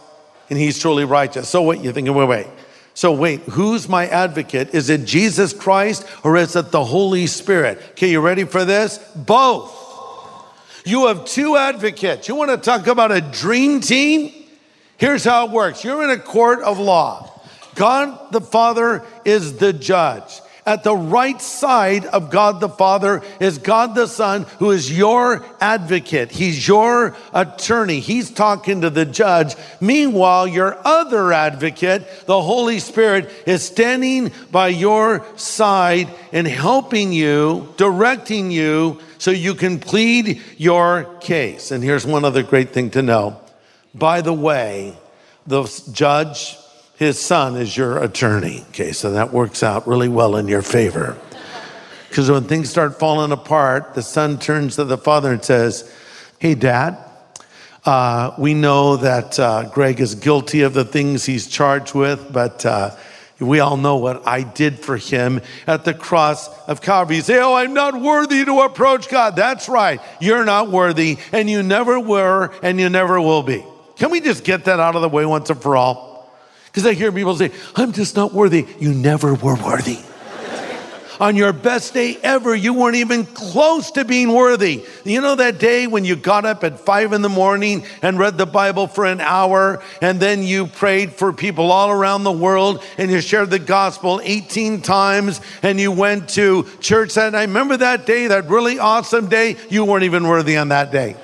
and 0.49 0.57
he's 0.57 0.79
truly 0.79 1.05
righteous. 1.05 1.47
So 1.47 1.61
what 1.61 1.83
you 1.83 1.91
thinking, 1.91 2.13
wait, 2.13 2.27
wait. 2.27 2.47
So 2.93 3.13
wait, 3.13 3.41
who's 3.41 3.87
my 3.87 4.07
advocate? 4.07 4.73
Is 4.73 4.89
it 4.89 5.05
Jesus 5.05 5.53
Christ 5.53 6.05
or 6.23 6.37
is 6.37 6.55
it 6.55 6.71
the 6.71 6.83
Holy 6.83 7.27
Spirit? 7.27 7.81
Okay, 7.91 8.11
you 8.11 8.21
ready 8.21 8.43
for 8.43 8.65
this? 8.65 8.97
Both. 9.15 9.77
You 10.85 11.07
have 11.07 11.25
two 11.25 11.57
advocates. 11.57 12.27
You 12.27 12.35
want 12.35 12.51
to 12.51 12.57
talk 12.57 12.87
about 12.87 13.11
a 13.11 13.21
dream 13.21 13.79
team? 13.81 14.33
Here's 14.97 15.23
how 15.23 15.47
it 15.47 15.51
works. 15.51 15.83
You're 15.83 16.03
in 16.03 16.09
a 16.09 16.19
court 16.19 16.61
of 16.61 16.79
law. 16.79 17.27
God 17.75 18.31
the 18.31 18.41
Father 18.41 19.03
is 19.25 19.57
the 19.57 19.73
judge. 19.73 20.41
At 20.63 20.83
the 20.83 20.95
right 20.95 21.41
side 21.41 22.05
of 22.05 22.29
God 22.29 22.59
the 22.59 22.69
Father 22.69 23.23
is 23.39 23.57
God 23.57 23.95
the 23.95 24.05
Son, 24.07 24.45
who 24.59 24.69
is 24.69 24.95
your 24.95 25.43
advocate. 25.59 26.31
He's 26.31 26.67
your 26.67 27.15
attorney. 27.33 27.99
He's 27.99 28.29
talking 28.29 28.81
to 28.81 28.91
the 28.91 29.05
judge. 29.05 29.55
Meanwhile, 29.79 30.47
your 30.47 30.77
other 30.85 31.33
advocate, 31.33 32.25
the 32.27 32.41
Holy 32.41 32.77
Spirit, 32.77 33.31
is 33.47 33.63
standing 33.63 34.31
by 34.51 34.67
your 34.67 35.25
side 35.35 36.09
and 36.31 36.45
helping 36.45 37.11
you, 37.11 37.73
directing 37.77 38.51
you 38.51 38.99
so 39.17 39.31
you 39.31 39.55
can 39.55 39.79
plead 39.79 40.41
your 40.57 41.05
case. 41.21 41.71
And 41.71 41.83
here's 41.83 42.05
one 42.05 42.23
other 42.23 42.43
great 42.43 42.69
thing 42.69 42.91
to 42.91 43.01
know. 43.01 43.41
By 43.95 44.21
the 44.21 44.33
way, 44.33 44.95
the 45.47 45.63
judge 45.91 46.55
his 47.01 47.19
son 47.19 47.55
is 47.55 47.75
your 47.75 47.97
attorney. 47.97 48.63
Okay, 48.69 48.91
so 48.91 49.13
that 49.13 49.33
works 49.33 49.63
out 49.63 49.87
really 49.87 50.07
well 50.07 50.35
in 50.35 50.47
your 50.47 50.61
favor. 50.61 51.17
Because 52.07 52.29
when 52.29 52.43
things 52.43 52.69
start 52.69 52.99
falling 52.99 53.31
apart, 53.31 53.95
the 53.95 54.03
son 54.03 54.37
turns 54.37 54.75
to 54.75 54.83
the 54.83 54.99
father 54.99 55.31
and 55.31 55.43
says, 55.43 55.91
Hey, 56.37 56.53
dad, 56.53 56.99
uh, 57.85 58.35
we 58.37 58.53
know 58.53 58.97
that 58.97 59.39
uh, 59.39 59.67
Greg 59.69 59.99
is 59.99 60.13
guilty 60.13 60.61
of 60.61 60.75
the 60.75 60.85
things 60.85 61.25
he's 61.25 61.47
charged 61.47 61.95
with, 61.95 62.31
but 62.31 62.63
uh, 62.67 62.95
we 63.39 63.59
all 63.61 63.77
know 63.77 63.97
what 63.97 64.27
I 64.27 64.43
did 64.43 64.77
for 64.77 64.95
him 64.95 65.41
at 65.65 65.85
the 65.85 65.95
cross 65.95 66.49
of 66.67 66.81
Calvary. 66.81 67.15
You 67.15 67.21
say, 67.23 67.39
Oh, 67.39 67.55
I'm 67.55 67.73
not 67.73 67.99
worthy 67.99 68.45
to 68.45 68.59
approach 68.59 69.09
God. 69.09 69.35
That's 69.35 69.67
right. 69.67 69.99
You're 70.19 70.45
not 70.45 70.69
worthy, 70.69 71.17
and 71.31 71.49
you 71.49 71.63
never 71.63 71.99
were, 71.99 72.53
and 72.61 72.79
you 72.79 72.89
never 72.89 73.19
will 73.19 73.41
be. 73.41 73.65
Can 73.95 74.11
we 74.11 74.21
just 74.21 74.43
get 74.43 74.65
that 74.65 74.79
out 74.79 74.95
of 74.95 75.01
the 75.01 75.09
way 75.09 75.25
once 75.25 75.49
and 75.49 75.59
for 75.59 75.75
all? 75.75 76.10
Because 76.71 76.85
I 76.85 76.93
hear 76.93 77.11
people 77.11 77.35
say, 77.35 77.51
I'm 77.75 77.91
just 77.91 78.15
not 78.15 78.33
worthy. 78.33 78.65
You 78.79 78.93
never 78.93 79.33
were 79.33 79.55
worthy. 79.55 79.99
On 81.19 81.35
your 81.35 81.53
best 81.53 81.93
day 81.93 82.17
ever, 82.23 82.55
you 82.55 82.73
weren't 82.73 82.95
even 82.95 83.25
close 83.27 83.91
to 83.91 84.03
being 84.05 84.33
worthy. 84.33 84.83
You 85.03 85.21
know 85.21 85.35
that 85.35 85.59
day 85.59 85.85
when 85.85 86.03
you 86.03 86.15
got 86.15 86.45
up 86.45 86.63
at 86.63 86.79
five 86.79 87.13
in 87.13 87.21
the 87.21 87.29
morning 87.29 87.83
and 88.01 88.17
read 88.17 88.39
the 88.39 88.47
Bible 88.47 88.87
for 88.87 89.05
an 89.05 89.21
hour, 89.21 89.83
and 90.01 90.19
then 90.19 90.41
you 90.41 90.65
prayed 90.65 91.11
for 91.11 91.31
people 91.31 91.71
all 91.71 91.91
around 91.91 92.23
the 92.23 92.31
world, 92.31 92.83
and 92.97 93.11
you 93.11 93.21
shared 93.21 93.51
the 93.51 93.59
gospel 93.59 94.19
18 94.23 94.81
times, 94.81 95.41
and 95.61 95.79
you 95.79 95.91
went 95.91 96.27
to 96.29 96.67
church 96.79 97.13
that 97.13 97.33
night. 97.33 97.41
Remember 97.41 97.77
that 97.77 98.07
day, 98.07 98.25
that 98.25 98.49
really 98.49 98.79
awesome 98.79 99.27
day? 99.27 99.57
You 99.69 99.85
weren't 99.85 100.05
even 100.05 100.27
worthy 100.27 100.57
on 100.57 100.69
that 100.69 100.91
day. 100.91 101.15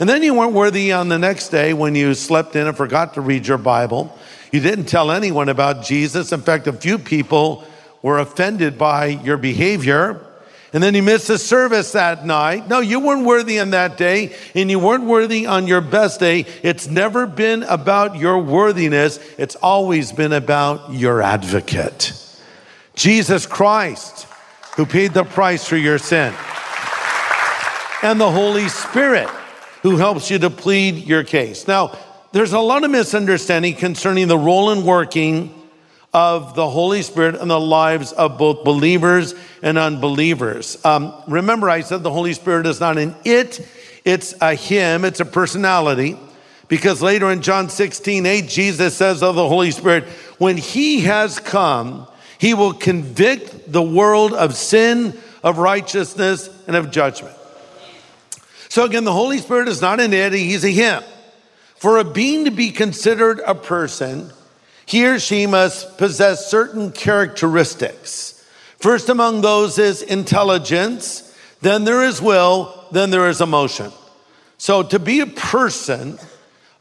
And 0.00 0.08
then 0.08 0.22
you 0.22 0.32
weren't 0.32 0.54
worthy 0.54 0.92
on 0.92 1.10
the 1.10 1.18
next 1.18 1.50
day 1.50 1.74
when 1.74 1.94
you 1.94 2.14
slept 2.14 2.56
in 2.56 2.66
and 2.66 2.76
forgot 2.76 3.14
to 3.14 3.20
read 3.20 3.46
your 3.46 3.58
Bible. 3.58 4.16
You 4.54 4.60
didn't 4.60 4.84
tell 4.84 5.10
anyone 5.10 5.48
about 5.48 5.82
Jesus. 5.82 6.30
In 6.30 6.40
fact, 6.40 6.68
a 6.68 6.72
few 6.72 6.96
people 6.96 7.64
were 8.02 8.20
offended 8.20 8.78
by 8.78 9.06
your 9.06 9.36
behavior. 9.36 10.24
And 10.72 10.80
then 10.80 10.94
you 10.94 11.02
missed 11.02 11.26
the 11.26 11.40
service 11.40 11.90
that 11.90 12.24
night. 12.24 12.68
No, 12.68 12.78
you 12.78 13.00
weren't 13.00 13.26
worthy 13.26 13.58
on 13.58 13.70
that 13.70 13.96
day, 13.96 14.32
and 14.54 14.70
you 14.70 14.78
weren't 14.78 15.06
worthy 15.06 15.44
on 15.44 15.66
your 15.66 15.80
best 15.80 16.20
day. 16.20 16.46
It's 16.62 16.86
never 16.86 17.26
been 17.26 17.64
about 17.64 18.16
your 18.16 18.38
worthiness, 18.38 19.18
it's 19.38 19.56
always 19.56 20.12
been 20.12 20.32
about 20.32 20.92
your 20.92 21.20
advocate. 21.20 22.12
Jesus 22.94 23.46
Christ, 23.46 24.28
who 24.76 24.86
paid 24.86 25.14
the 25.14 25.24
price 25.24 25.66
for 25.66 25.76
your 25.76 25.98
sin, 25.98 26.32
and 28.04 28.20
the 28.20 28.30
Holy 28.30 28.68
Spirit, 28.68 29.28
who 29.82 29.96
helps 29.96 30.30
you 30.30 30.38
to 30.38 30.48
plead 30.48 31.08
your 31.08 31.24
case. 31.24 31.66
Now, 31.66 31.98
there's 32.34 32.52
a 32.52 32.58
lot 32.58 32.82
of 32.82 32.90
misunderstanding 32.90 33.76
concerning 33.76 34.26
the 34.26 34.36
role 34.36 34.70
and 34.70 34.84
working 34.84 35.54
of 36.12 36.56
the 36.56 36.68
Holy 36.68 37.00
Spirit 37.02 37.36
in 37.36 37.46
the 37.46 37.60
lives 37.60 38.10
of 38.10 38.38
both 38.38 38.64
believers 38.64 39.36
and 39.62 39.78
unbelievers. 39.78 40.84
Um, 40.84 41.14
remember, 41.28 41.70
I 41.70 41.82
said 41.82 42.02
the 42.02 42.10
Holy 42.10 42.32
Spirit 42.32 42.66
is 42.66 42.80
not 42.80 42.98
an 42.98 43.14
it, 43.24 43.64
it's 44.04 44.34
a 44.40 44.56
him, 44.56 45.04
it's 45.04 45.20
a 45.20 45.24
personality. 45.24 46.18
Because 46.66 47.00
later 47.00 47.30
in 47.30 47.40
John 47.40 47.68
16, 47.68 48.26
8, 48.26 48.48
Jesus 48.48 48.96
says 48.96 49.22
of 49.22 49.36
the 49.36 49.48
Holy 49.48 49.70
Spirit, 49.70 50.02
when 50.38 50.56
he 50.56 51.02
has 51.02 51.38
come, 51.38 52.08
he 52.38 52.52
will 52.52 52.72
convict 52.72 53.70
the 53.70 53.82
world 53.82 54.32
of 54.32 54.56
sin, 54.56 55.16
of 55.44 55.58
righteousness, 55.58 56.50
and 56.66 56.74
of 56.74 56.90
judgment. 56.90 57.36
So 58.70 58.84
again, 58.84 59.04
the 59.04 59.12
Holy 59.12 59.38
Spirit 59.38 59.68
is 59.68 59.80
not 59.80 60.00
an 60.00 60.12
it, 60.12 60.32
he's 60.32 60.64
a 60.64 60.70
him. 60.70 61.04
For 61.84 61.98
a 61.98 62.04
being 62.04 62.46
to 62.46 62.50
be 62.50 62.70
considered 62.70 63.42
a 63.44 63.54
person, 63.54 64.30
he 64.86 65.06
or 65.06 65.18
she 65.18 65.46
must 65.46 65.98
possess 65.98 66.50
certain 66.50 66.92
characteristics. 66.92 68.42
First 68.78 69.10
among 69.10 69.42
those 69.42 69.78
is 69.78 70.00
intelligence, 70.00 71.36
then 71.60 71.84
there 71.84 72.02
is 72.02 72.22
will, 72.22 72.86
then 72.90 73.10
there 73.10 73.28
is 73.28 73.42
emotion. 73.42 73.92
So 74.56 74.82
to 74.82 74.98
be 74.98 75.20
a 75.20 75.26
person 75.26 76.18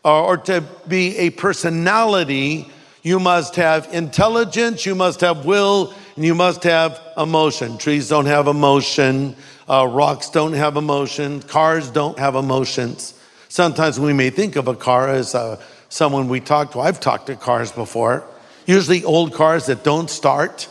or, 0.06 0.24
or 0.24 0.38
to 0.38 0.64
be 0.88 1.18
a 1.18 1.32
personality, 1.32 2.72
you 3.02 3.20
must 3.20 3.58
have 3.58 3.94
intelligence, 3.94 4.86
you 4.86 4.96
must 4.96 5.20
have 5.20 5.44
will, 5.44 5.94
and 6.16 6.24
you 6.24 6.34
must 6.34 6.64
have 6.64 6.98
emotion. 7.18 7.78
Trees 7.78 8.08
don't 8.08 8.28
have 8.28 8.48
emotion, 8.48 9.36
uh, 9.70 9.86
rocks 9.86 10.30
don't 10.30 10.54
have 10.54 10.78
emotion, 10.78 11.42
cars 11.42 11.92
don't 11.92 12.18
have 12.20 12.36
emotions. 12.36 13.20
Sometimes 13.54 14.00
we 14.00 14.14
may 14.14 14.32
think 14.32 14.56
of 14.56 14.68
a 14.68 14.74
car 14.74 15.08
as 15.10 15.36
uh, 15.36 15.62
someone 15.88 16.28
we 16.28 16.40
talk 16.40 16.72
to. 16.72 16.80
I've 16.80 17.00
talked 17.00 17.28
to 17.28 17.36
cars 17.36 17.72
before, 17.72 18.24
usually 18.66 19.04
old 19.04 19.32
cars 19.32 19.68
that 19.68 19.84
don't 19.84 20.10
start 20.10 20.68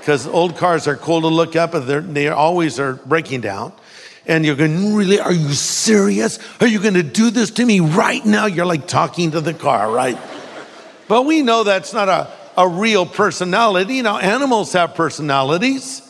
because 0.00 0.26
old 0.26 0.56
cars 0.56 0.88
are 0.88 0.96
cool 0.96 1.20
to 1.20 1.28
look 1.28 1.54
at, 1.54 1.70
but 1.70 1.86
they 1.86 2.26
always 2.26 2.80
are 2.80 2.94
breaking 2.94 3.42
down. 3.42 3.72
And 4.26 4.44
you're 4.44 4.56
going, 4.56 4.96
really? 4.96 5.20
Are 5.20 5.32
you 5.32 5.52
serious? 5.52 6.40
Are 6.60 6.66
you 6.66 6.80
going 6.80 6.94
to 6.94 7.04
do 7.04 7.30
this 7.30 7.52
to 7.52 7.64
me 7.64 7.78
right 7.78 8.26
now? 8.26 8.46
You're 8.46 8.66
like 8.66 8.88
talking 8.88 9.30
to 9.30 9.40
the 9.40 9.54
car, 9.54 9.88
right? 9.88 10.18
but 11.06 11.26
we 11.26 11.42
know 11.42 11.62
that's 11.62 11.92
not 11.92 12.08
a, 12.08 12.28
a 12.60 12.68
real 12.68 13.06
personality. 13.06 14.02
Now, 14.02 14.18
animals 14.18 14.72
have 14.72 14.96
personalities. 14.96 16.02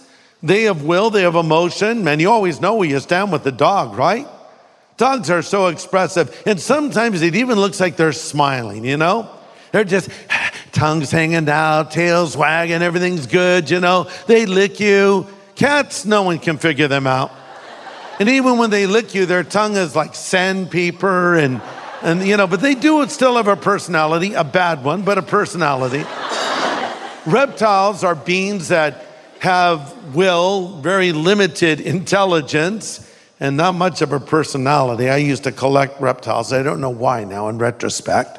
They 0.43 0.63
have 0.63 0.83
will, 0.83 1.11
they 1.11 1.25
have 1.25 1.35
emotion. 1.35 2.05
Man, 2.05 2.21
you 2.21 2.31
always 2.31 2.59
know 2.59 2.77
where 2.77 2.89
you 2.89 3.01
stand 3.01 3.33
with 3.33 3.45
the 3.45 3.53
dog, 3.53 3.99
right? 3.99 4.27
Dogs 4.97 5.31
are 5.31 5.43
so 5.43 5.67
expressive. 5.67 6.43
And 6.47 6.61
sometimes 6.61 7.23
it 7.23 7.35
even 7.35 7.59
looks 7.59 7.81
like 7.81 7.97
they're 7.97 8.13
smiling, 8.13 8.85
you 8.85 8.97
know? 8.97 9.29
They're 9.73 9.85
just 9.85 10.09
tongues 10.73 11.11
hanging 11.11 11.49
out, 11.49 11.91
tails 11.91 12.37
wagging, 12.37 12.83
everything's 12.83 13.27
good, 13.27 13.71
you 13.71 13.81
know? 13.81 14.09
They 14.27 14.47
lick 14.47 14.81
you. 14.81 15.27
Cats, 15.55 16.05
no 16.05 16.23
one 16.23 16.39
can 16.39 16.59
figure 16.59 16.89
them 16.89 17.07
out. 17.07 17.33
And 18.19 18.29
even 18.29 18.57
when 18.57 18.71
they 18.71 18.87
lick 18.87 19.15
you, 19.15 19.27
their 19.27 19.45
tongue 19.45 19.77
is 19.77 19.95
like 19.95 20.15
sandpaper 20.15 21.35
and, 21.35 21.61
and 22.03 22.27
you 22.27 22.37
know, 22.37 22.47
but 22.47 22.61
they 22.61 22.75
do 22.75 23.07
still 23.09 23.37
have 23.37 23.49
a 23.49 23.57
personality, 23.57 24.33
a 24.33 24.45
bad 24.45 24.83
one, 24.83 25.03
but 25.03 25.19
a 25.19 25.23
personality. 25.23 26.05
Reptiles 27.27 28.05
are 28.05 28.15
beings 28.15 28.69
that 28.69 29.05
have 29.41 30.15
will, 30.15 30.79
very 30.81 31.13
limited 31.13 31.81
intelligence, 31.81 33.01
and 33.39 33.57
not 33.57 33.75
much 33.75 34.03
of 34.03 34.13
a 34.13 34.21
personality. 34.21 35.09
I 35.09 35.19
used 35.19 35.45
to 35.45 35.53
collect 35.53 36.01
reptiles. 36.01 36.53
I 36.53 36.63
don't 36.63 36.81
know 36.81 36.91
why 36.91 37.25
now 37.25 37.49
in 37.49 37.59
retrospect, 37.59 38.39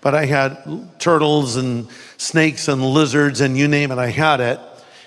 but 0.00 0.14
I 0.14 0.26
had 0.26 0.88
turtles 0.98 1.56
and 1.56 1.88
snakes 2.18 2.68
and 2.68 2.82
lizards 2.82 3.40
and 3.40 3.56
you 3.56 3.68
name 3.68 3.90
it, 3.90 3.98
I 3.98 4.10
had 4.10 4.40
it. 4.40 4.60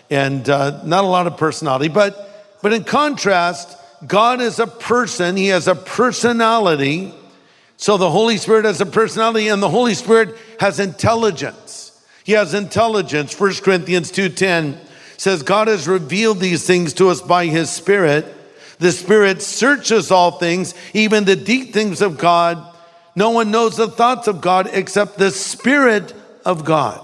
And 0.09 0.49
uh, 0.49 0.83
not 0.85 1.03
a 1.03 1.07
lot 1.07 1.27
of 1.27 1.37
personality. 1.37 1.89
But, 1.89 2.57
but 2.61 2.73
in 2.73 2.83
contrast, 2.83 3.77
God 4.05 4.41
is 4.41 4.59
a 4.59 4.67
person, 4.67 5.37
He 5.37 5.47
has 5.47 5.67
a 5.67 5.75
personality. 5.75 7.13
So 7.77 7.97
the 7.97 8.09
Holy 8.09 8.37
Spirit 8.37 8.65
has 8.65 8.81
a 8.81 8.85
personality, 8.85 9.49
and 9.49 9.61
the 9.61 9.69
Holy 9.69 9.93
Spirit 9.93 10.35
has 10.59 10.79
intelligence. 10.79 12.01
He 12.23 12.31
has 12.31 12.53
intelligence. 12.53 13.39
1 13.39 13.53
Corinthians 13.55 14.11
2:10 14.11 14.79
says, 15.17 15.43
God 15.43 15.67
has 15.67 15.87
revealed 15.87 16.39
these 16.39 16.65
things 16.65 16.93
to 16.93 17.09
us 17.09 17.21
by 17.21 17.45
His 17.45 17.69
Spirit. 17.69 18.36
The 18.79 18.91
Spirit 18.91 19.41
searches 19.41 20.11
all 20.11 20.31
things, 20.31 20.73
even 20.93 21.25
the 21.25 21.35
deep 21.35 21.73
things 21.73 22.01
of 22.01 22.17
God. 22.17 22.75
No 23.15 23.31
one 23.31 23.49
knows 23.49 23.77
the 23.77 23.87
thoughts 23.87 24.27
of 24.27 24.41
God 24.41 24.69
except 24.71 25.17
the 25.17 25.31
Spirit 25.31 26.13
of 26.45 26.63
God. 26.63 27.01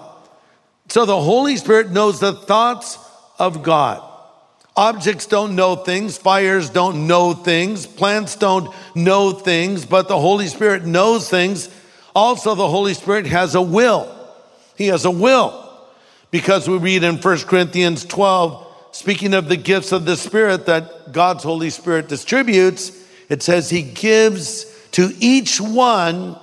So 0.90 1.06
the 1.06 1.20
Holy 1.20 1.58
Spirit 1.58 1.92
knows 1.92 2.20
the 2.20 2.34
thoughts 2.34 3.00
of 3.40 3.64
God. 3.64 4.04
Objects 4.76 5.28
don't 5.28 5.56
know 5.56 5.76
things, 5.76 6.18
fires 6.18 6.70
don't 6.70 7.08
know 7.08 7.34
things, 7.34 7.86
plants 7.86 8.36
don't 8.36 8.74
know 8.96 9.32
things, 9.32 9.86
but 9.86 10.08
the 10.08 10.20
Holy 10.20 10.48
Spirit 10.48 10.86
knows 10.86 11.30
things. 11.30 11.70
Also, 12.16 12.56
the 12.56 12.68
Holy 12.68 12.94
Spirit 12.94 13.28
has 13.28 13.56
a 13.56 13.62
will. 13.62 14.08
He 14.76 14.88
has 14.88 15.06
a 15.06 15.12
will 15.12 15.60
because 16.32 16.68
we 16.68 16.78
read 16.78 17.04
in 17.04 17.18
1 17.18 17.38
Corinthians 17.42 18.06
12, 18.06 18.63
speaking 18.94 19.34
of 19.34 19.50
the 19.50 19.58
gifts 19.58 19.92
of 19.92 20.06
the 20.06 20.16
Spirit 20.16 20.68
that 20.68 21.12
God's 21.12 21.44
Holy 21.44 21.70
Spirit 21.70 22.08
distributes, 22.08 22.92
it 23.28 23.44
says 23.44 23.70
He 23.70 23.82
gives 23.82 24.66
to 24.92 25.12
each 25.20 25.60
one 25.60 26.38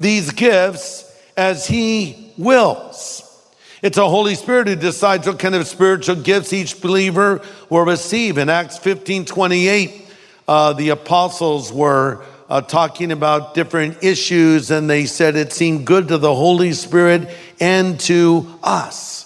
these 0.00 0.30
gifts 0.30 1.04
as 1.36 1.66
He 1.66 2.32
wills. 2.38 3.24
It's 3.82 3.98
a 3.98 4.08
Holy 4.08 4.34
Spirit 4.34 4.68
who 4.68 4.76
decides 4.76 5.26
what 5.26 5.38
kind 5.38 5.54
of 5.54 5.66
spiritual 5.66 6.16
gifts 6.16 6.52
each 6.52 6.80
believer 6.80 7.42
will 7.68 7.84
receive. 7.84 8.38
In 8.38 8.48
Acts 8.48 8.78
15 8.78 9.24
28, 9.24 10.06
uh, 10.46 10.72
the 10.72 10.90
apostles 10.90 11.72
were 11.72 12.24
uh, 12.48 12.60
talking 12.60 13.12
about 13.12 13.54
different 13.54 14.02
issues, 14.02 14.70
and 14.70 14.88
they 14.88 15.04
said 15.04 15.36
it 15.36 15.52
seemed 15.52 15.86
good 15.86 16.08
to 16.08 16.18
the 16.18 16.34
Holy 16.34 16.72
Spirit 16.72 17.28
and 17.60 17.98
to 18.00 18.46
us. 18.62 19.18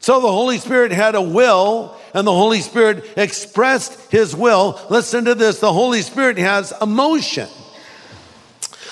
So 0.00 0.20
the 0.20 0.32
Holy 0.32 0.58
Spirit 0.58 0.92
had 0.92 1.14
a 1.14 1.22
will, 1.22 1.96
and 2.14 2.26
the 2.26 2.32
Holy 2.32 2.60
Spirit 2.60 3.04
expressed 3.16 4.10
his 4.10 4.34
will. 4.34 4.80
Listen 4.90 5.24
to 5.26 5.34
this 5.34 5.60
the 5.60 5.72
Holy 5.72 6.02
Spirit 6.02 6.38
has 6.38 6.72
emotion. 6.80 7.48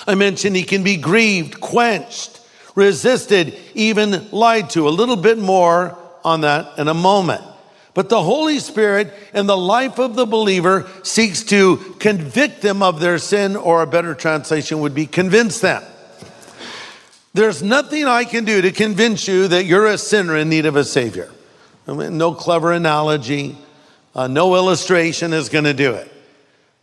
I 0.07 0.15
mentioned 0.15 0.55
he 0.55 0.63
can 0.63 0.85
be 0.85 0.97
grieved, 0.97 1.61
quenched 1.61 2.37
resisted, 2.77 3.59
even 3.75 4.31
lied 4.31 4.71
to. 4.71 4.89
A 4.89 4.91
little 4.91 5.17
bit 5.17 5.39
more 5.39 5.99
on 6.25 6.43
that 6.43 6.79
in 6.79 6.87
a 6.87 6.95
moment. 6.95 7.43
But 7.95 8.11
the 8.11 8.23
Holy 8.23 8.61
Spirit 8.61 9.13
in 9.33 9.47
the 9.47 9.57
life 9.57 9.99
of 9.99 10.15
the 10.15 10.27
believer 10.27 10.87
seeks 11.03 11.43
to 11.45 11.79
convict 11.99 12.61
them 12.61 12.83
of 12.83 13.01
their 13.01 13.19
sin, 13.19 13.57
or 13.57 13.83
a 13.83 13.87
better 13.87 14.15
translation 14.15 14.81
would 14.81 14.95
be 14.95 15.07
convince 15.07 15.61
them. 15.61 15.83
There's 17.33 17.63
nothing 17.63 18.05
I 18.05 18.25
can 18.25 18.45
do 18.45 18.63
to 18.63 18.71
convince 18.71 19.27
you 19.27 19.49
that 19.49 19.65
you're 19.65 19.87
a 19.87 19.99
sinner 19.99 20.37
in 20.37 20.51
need 20.51 20.67
of 20.67 20.77
a 20.77 20.85
Savior. 20.85 21.31
No 21.87 22.35
clever 22.35 22.73
analogy, 22.73 23.57
uh, 24.15 24.27
no 24.27 24.57
illustration 24.57 25.33
is 25.33 25.49
going 25.49 25.65
to 25.65 25.75
do 25.75 25.95
it. 25.95 26.13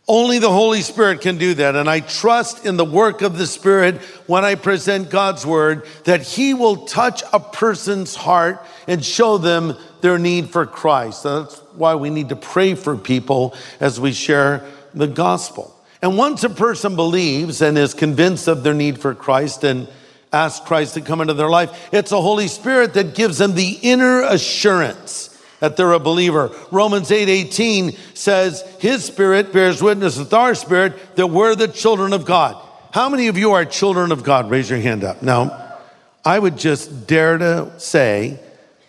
Only 0.06 0.38
the 0.38 0.50
Holy 0.50 0.82
Spirit 0.82 1.22
can 1.22 1.38
do 1.38 1.54
that. 1.54 1.76
And 1.76 1.88
I 1.88 2.00
trust 2.00 2.66
in 2.66 2.76
the 2.76 2.84
work 2.84 3.22
of 3.22 3.38
the 3.38 3.46
Spirit 3.46 4.02
when 4.26 4.44
I 4.44 4.54
present 4.54 5.08
God's 5.08 5.46
word 5.46 5.86
that 6.04 6.22
He 6.22 6.52
will 6.52 6.84
touch 6.84 7.22
a 7.32 7.40
person's 7.40 8.14
heart 8.14 8.64
and 8.86 9.02
show 9.02 9.38
them 9.38 9.76
their 10.02 10.18
need 10.18 10.50
for 10.50 10.66
Christ. 10.66 11.22
That's 11.22 11.58
why 11.74 11.94
we 11.94 12.10
need 12.10 12.28
to 12.28 12.36
pray 12.36 12.74
for 12.74 12.96
people 12.98 13.54
as 13.80 13.98
we 13.98 14.12
share 14.12 14.62
the 14.92 15.06
gospel. 15.06 15.74
And 16.02 16.18
once 16.18 16.44
a 16.44 16.50
person 16.50 16.96
believes 16.96 17.62
and 17.62 17.78
is 17.78 17.94
convinced 17.94 18.46
of 18.46 18.62
their 18.62 18.74
need 18.74 19.00
for 19.00 19.14
Christ 19.14 19.64
and 19.64 19.88
asks 20.34 20.66
Christ 20.66 20.94
to 20.94 21.00
come 21.00 21.20
into 21.20 21.34
their 21.34 21.48
life, 21.48 21.88
it's 21.92 22.10
the 22.10 22.20
Holy 22.20 22.48
Spirit 22.48 22.94
that 22.94 23.14
gives 23.14 23.38
them 23.38 23.54
the 23.54 23.78
inner 23.82 24.22
assurance 24.22 25.30
that 25.60 25.76
they're 25.76 25.92
a 25.92 25.98
believer. 25.98 26.54
Romans 26.70 27.10
8 27.10 27.28
18 27.28 27.96
says, 28.12 28.62
His 28.80 29.04
spirit 29.04 29.52
bears 29.52 29.82
witness 29.82 30.18
with 30.18 30.34
our 30.34 30.54
spirit 30.54 31.16
that 31.16 31.28
we're 31.28 31.54
the 31.54 31.68
children 31.68 32.12
of 32.12 32.26
God. 32.26 32.60
How 32.92 33.08
many 33.08 33.28
of 33.28 33.38
you 33.38 33.52
are 33.52 33.64
children 33.64 34.12
of 34.12 34.22
God? 34.22 34.50
Raise 34.50 34.68
your 34.68 34.80
hand 34.80 35.04
up. 35.04 35.22
Now, 35.22 35.78
I 36.24 36.38
would 36.38 36.58
just 36.58 37.06
dare 37.06 37.38
to 37.38 37.80
say 37.80 38.38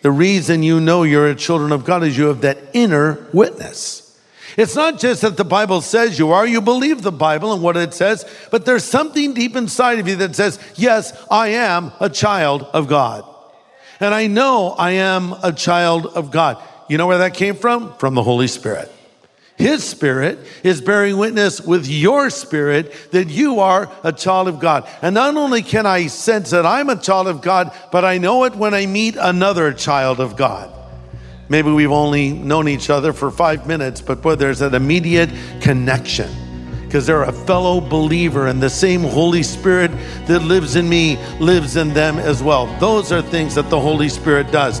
the 0.02 0.10
reason 0.10 0.62
you 0.62 0.80
know 0.80 1.02
you're 1.02 1.28
a 1.28 1.34
children 1.34 1.72
of 1.72 1.84
God 1.84 2.04
is 2.04 2.16
you 2.16 2.26
have 2.26 2.42
that 2.42 2.58
inner 2.72 3.26
witness. 3.32 4.05
It's 4.56 4.74
not 4.74 4.98
just 4.98 5.22
that 5.22 5.36
the 5.36 5.44
Bible 5.44 5.82
says 5.82 6.18
you 6.18 6.32
are, 6.32 6.46
you 6.46 6.62
believe 6.62 7.02
the 7.02 7.12
Bible 7.12 7.52
and 7.52 7.62
what 7.62 7.76
it 7.76 7.92
says, 7.92 8.24
but 8.50 8.64
there's 8.64 8.84
something 8.84 9.34
deep 9.34 9.54
inside 9.54 9.98
of 9.98 10.08
you 10.08 10.16
that 10.16 10.34
says, 10.34 10.58
Yes, 10.76 11.12
I 11.30 11.48
am 11.48 11.92
a 12.00 12.08
child 12.08 12.62
of 12.72 12.88
God. 12.88 13.24
And 14.00 14.14
I 14.14 14.26
know 14.26 14.70
I 14.70 14.92
am 14.92 15.34
a 15.42 15.52
child 15.52 16.06
of 16.06 16.30
God. 16.30 16.62
You 16.88 16.96
know 16.98 17.06
where 17.06 17.18
that 17.18 17.34
came 17.34 17.54
from? 17.54 17.94
From 17.98 18.14
the 18.14 18.22
Holy 18.22 18.46
Spirit. 18.46 18.92
His 19.56 19.82
spirit 19.82 20.38
is 20.62 20.82
bearing 20.82 21.16
witness 21.16 21.62
with 21.62 21.86
your 21.86 22.28
spirit 22.28 22.92
that 23.12 23.28
you 23.28 23.60
are 23.60 23.90
a 24.04 24.12
child 24.12 24.48
of 24.48 24.60
God. 24.60 24.86
And 25.00 25.14
not 25.14 25.34
only 25.34 25.62
can 25.62 25.86
I 25.86 26.08
sense 26.08 26.50
that 26.50 26.66
I'm 26.66 26.90
a 26.90 27.00
child 27.00 27.26
of 27.26 27.40
God, 27.40 27.72
but 27.90 28.04
I 28.04 28.18
know 28.18 28.44
it 28.44 28.54
when 28.54 28.74
I 28.74 28.84
meet 28.84 29.16
another 29.18 29.72
child 29.72 30.20
of 30.20 30.36
God. 30.36 30.75
Maybe 31.48 31.70
we've 31.70 31.92
only 31.92 32.32
known 32.32 32.68
each 32.68 32.90
other 32.90 33.12
for 33.12 33.30
five 33.30 33.66
minutes, 33.66 34.00
but 34.00 34.20
boy, 34.20 34.34
there's 34.34 34.62
an 34.62 34.74
immediate 34.74 35.30
connection 35.60 36.28
because 36.84 37.06
they're 37.06 37.22
a 37.22 37.32
fellow 37.32 37.80
believer 37.80 38.46
and 38.46 38.62
the 38.62 38.70
same 38.70 39.02
Holy 39.02 39.42
Spirit 39.42 39.90
that 40.26 40.42
lives 40.42 40.76
in 40.76 40.88
me 40.88 41.18
lives 41.38 41.76
in 41.76 41.92
them 41.92 42.18
as 42.18 42.42
well. 42.42 42.66
Those 42.78 43.12
are 43.12 43.22
things 43.22 43.54
that 43.56 43.70
the 43.70 43.80
Holy 43.80 44.08
Spirit 44.08 44.50
does. 44.50 44.80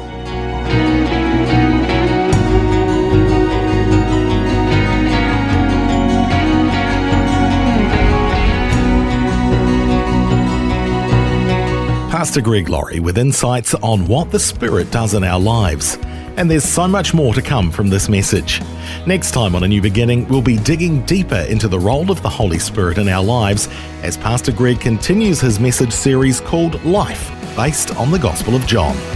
Pastor 12.10 12.40
Greg 12.40 12.68
Laurie 12.68 12.98
with 12.98 13.18
insights 13.18 13.74
on 13.74 14.06
what 14.06 14.30
the 14.30 14.40
Spirit 14.40 14.90
does 14.90 15.14
in 15.14 15.22
our 15.22 15.38
lives. 15.38 15.98
And 16.36 16.50
there's 16.50 16.64
so 16.64 16.86
much 16.86 17.14
more 17.14 17.32
to 17.32 17.40
come 17.40 17.70
from 17.70 17.88
this 17.88 18.10
message. 18.10 18.60
Next 19.06 19.30
time 19.30 19.54
on 19.54 19.64
A 19.64 19.68
New 19.68 19.80
Beginning, 19.80 20.28
we'll 20.28 20.42
be 20.42 20.58
digging 20.58 21.00
deeper 21.06 21.46
into 21.48 21.66
the 21.66 21.78
role 21.78 22.10
of 22.10 22.20
the 22.20 22.28
Holy 22.28 22.58
Spirit 22.58 22.98
in 22.98 23.08
our 23.08 23.24
lives 23.24 23.68
as 24.02 24.18
Pastor 24.18 24.52
Greg 24.52 24.78
continues 24.78 25.40
his 25.40 25.58
message 25.58 25.92
series 25.92 26.40
called 26.40 26.84
Life, 26.84 27.30
based 27.56 27.96
on 27.96 28.10
the 28.10 28.18
Gospel 28.18 28.54
of 28.54 28.66
John. 28.66 29.15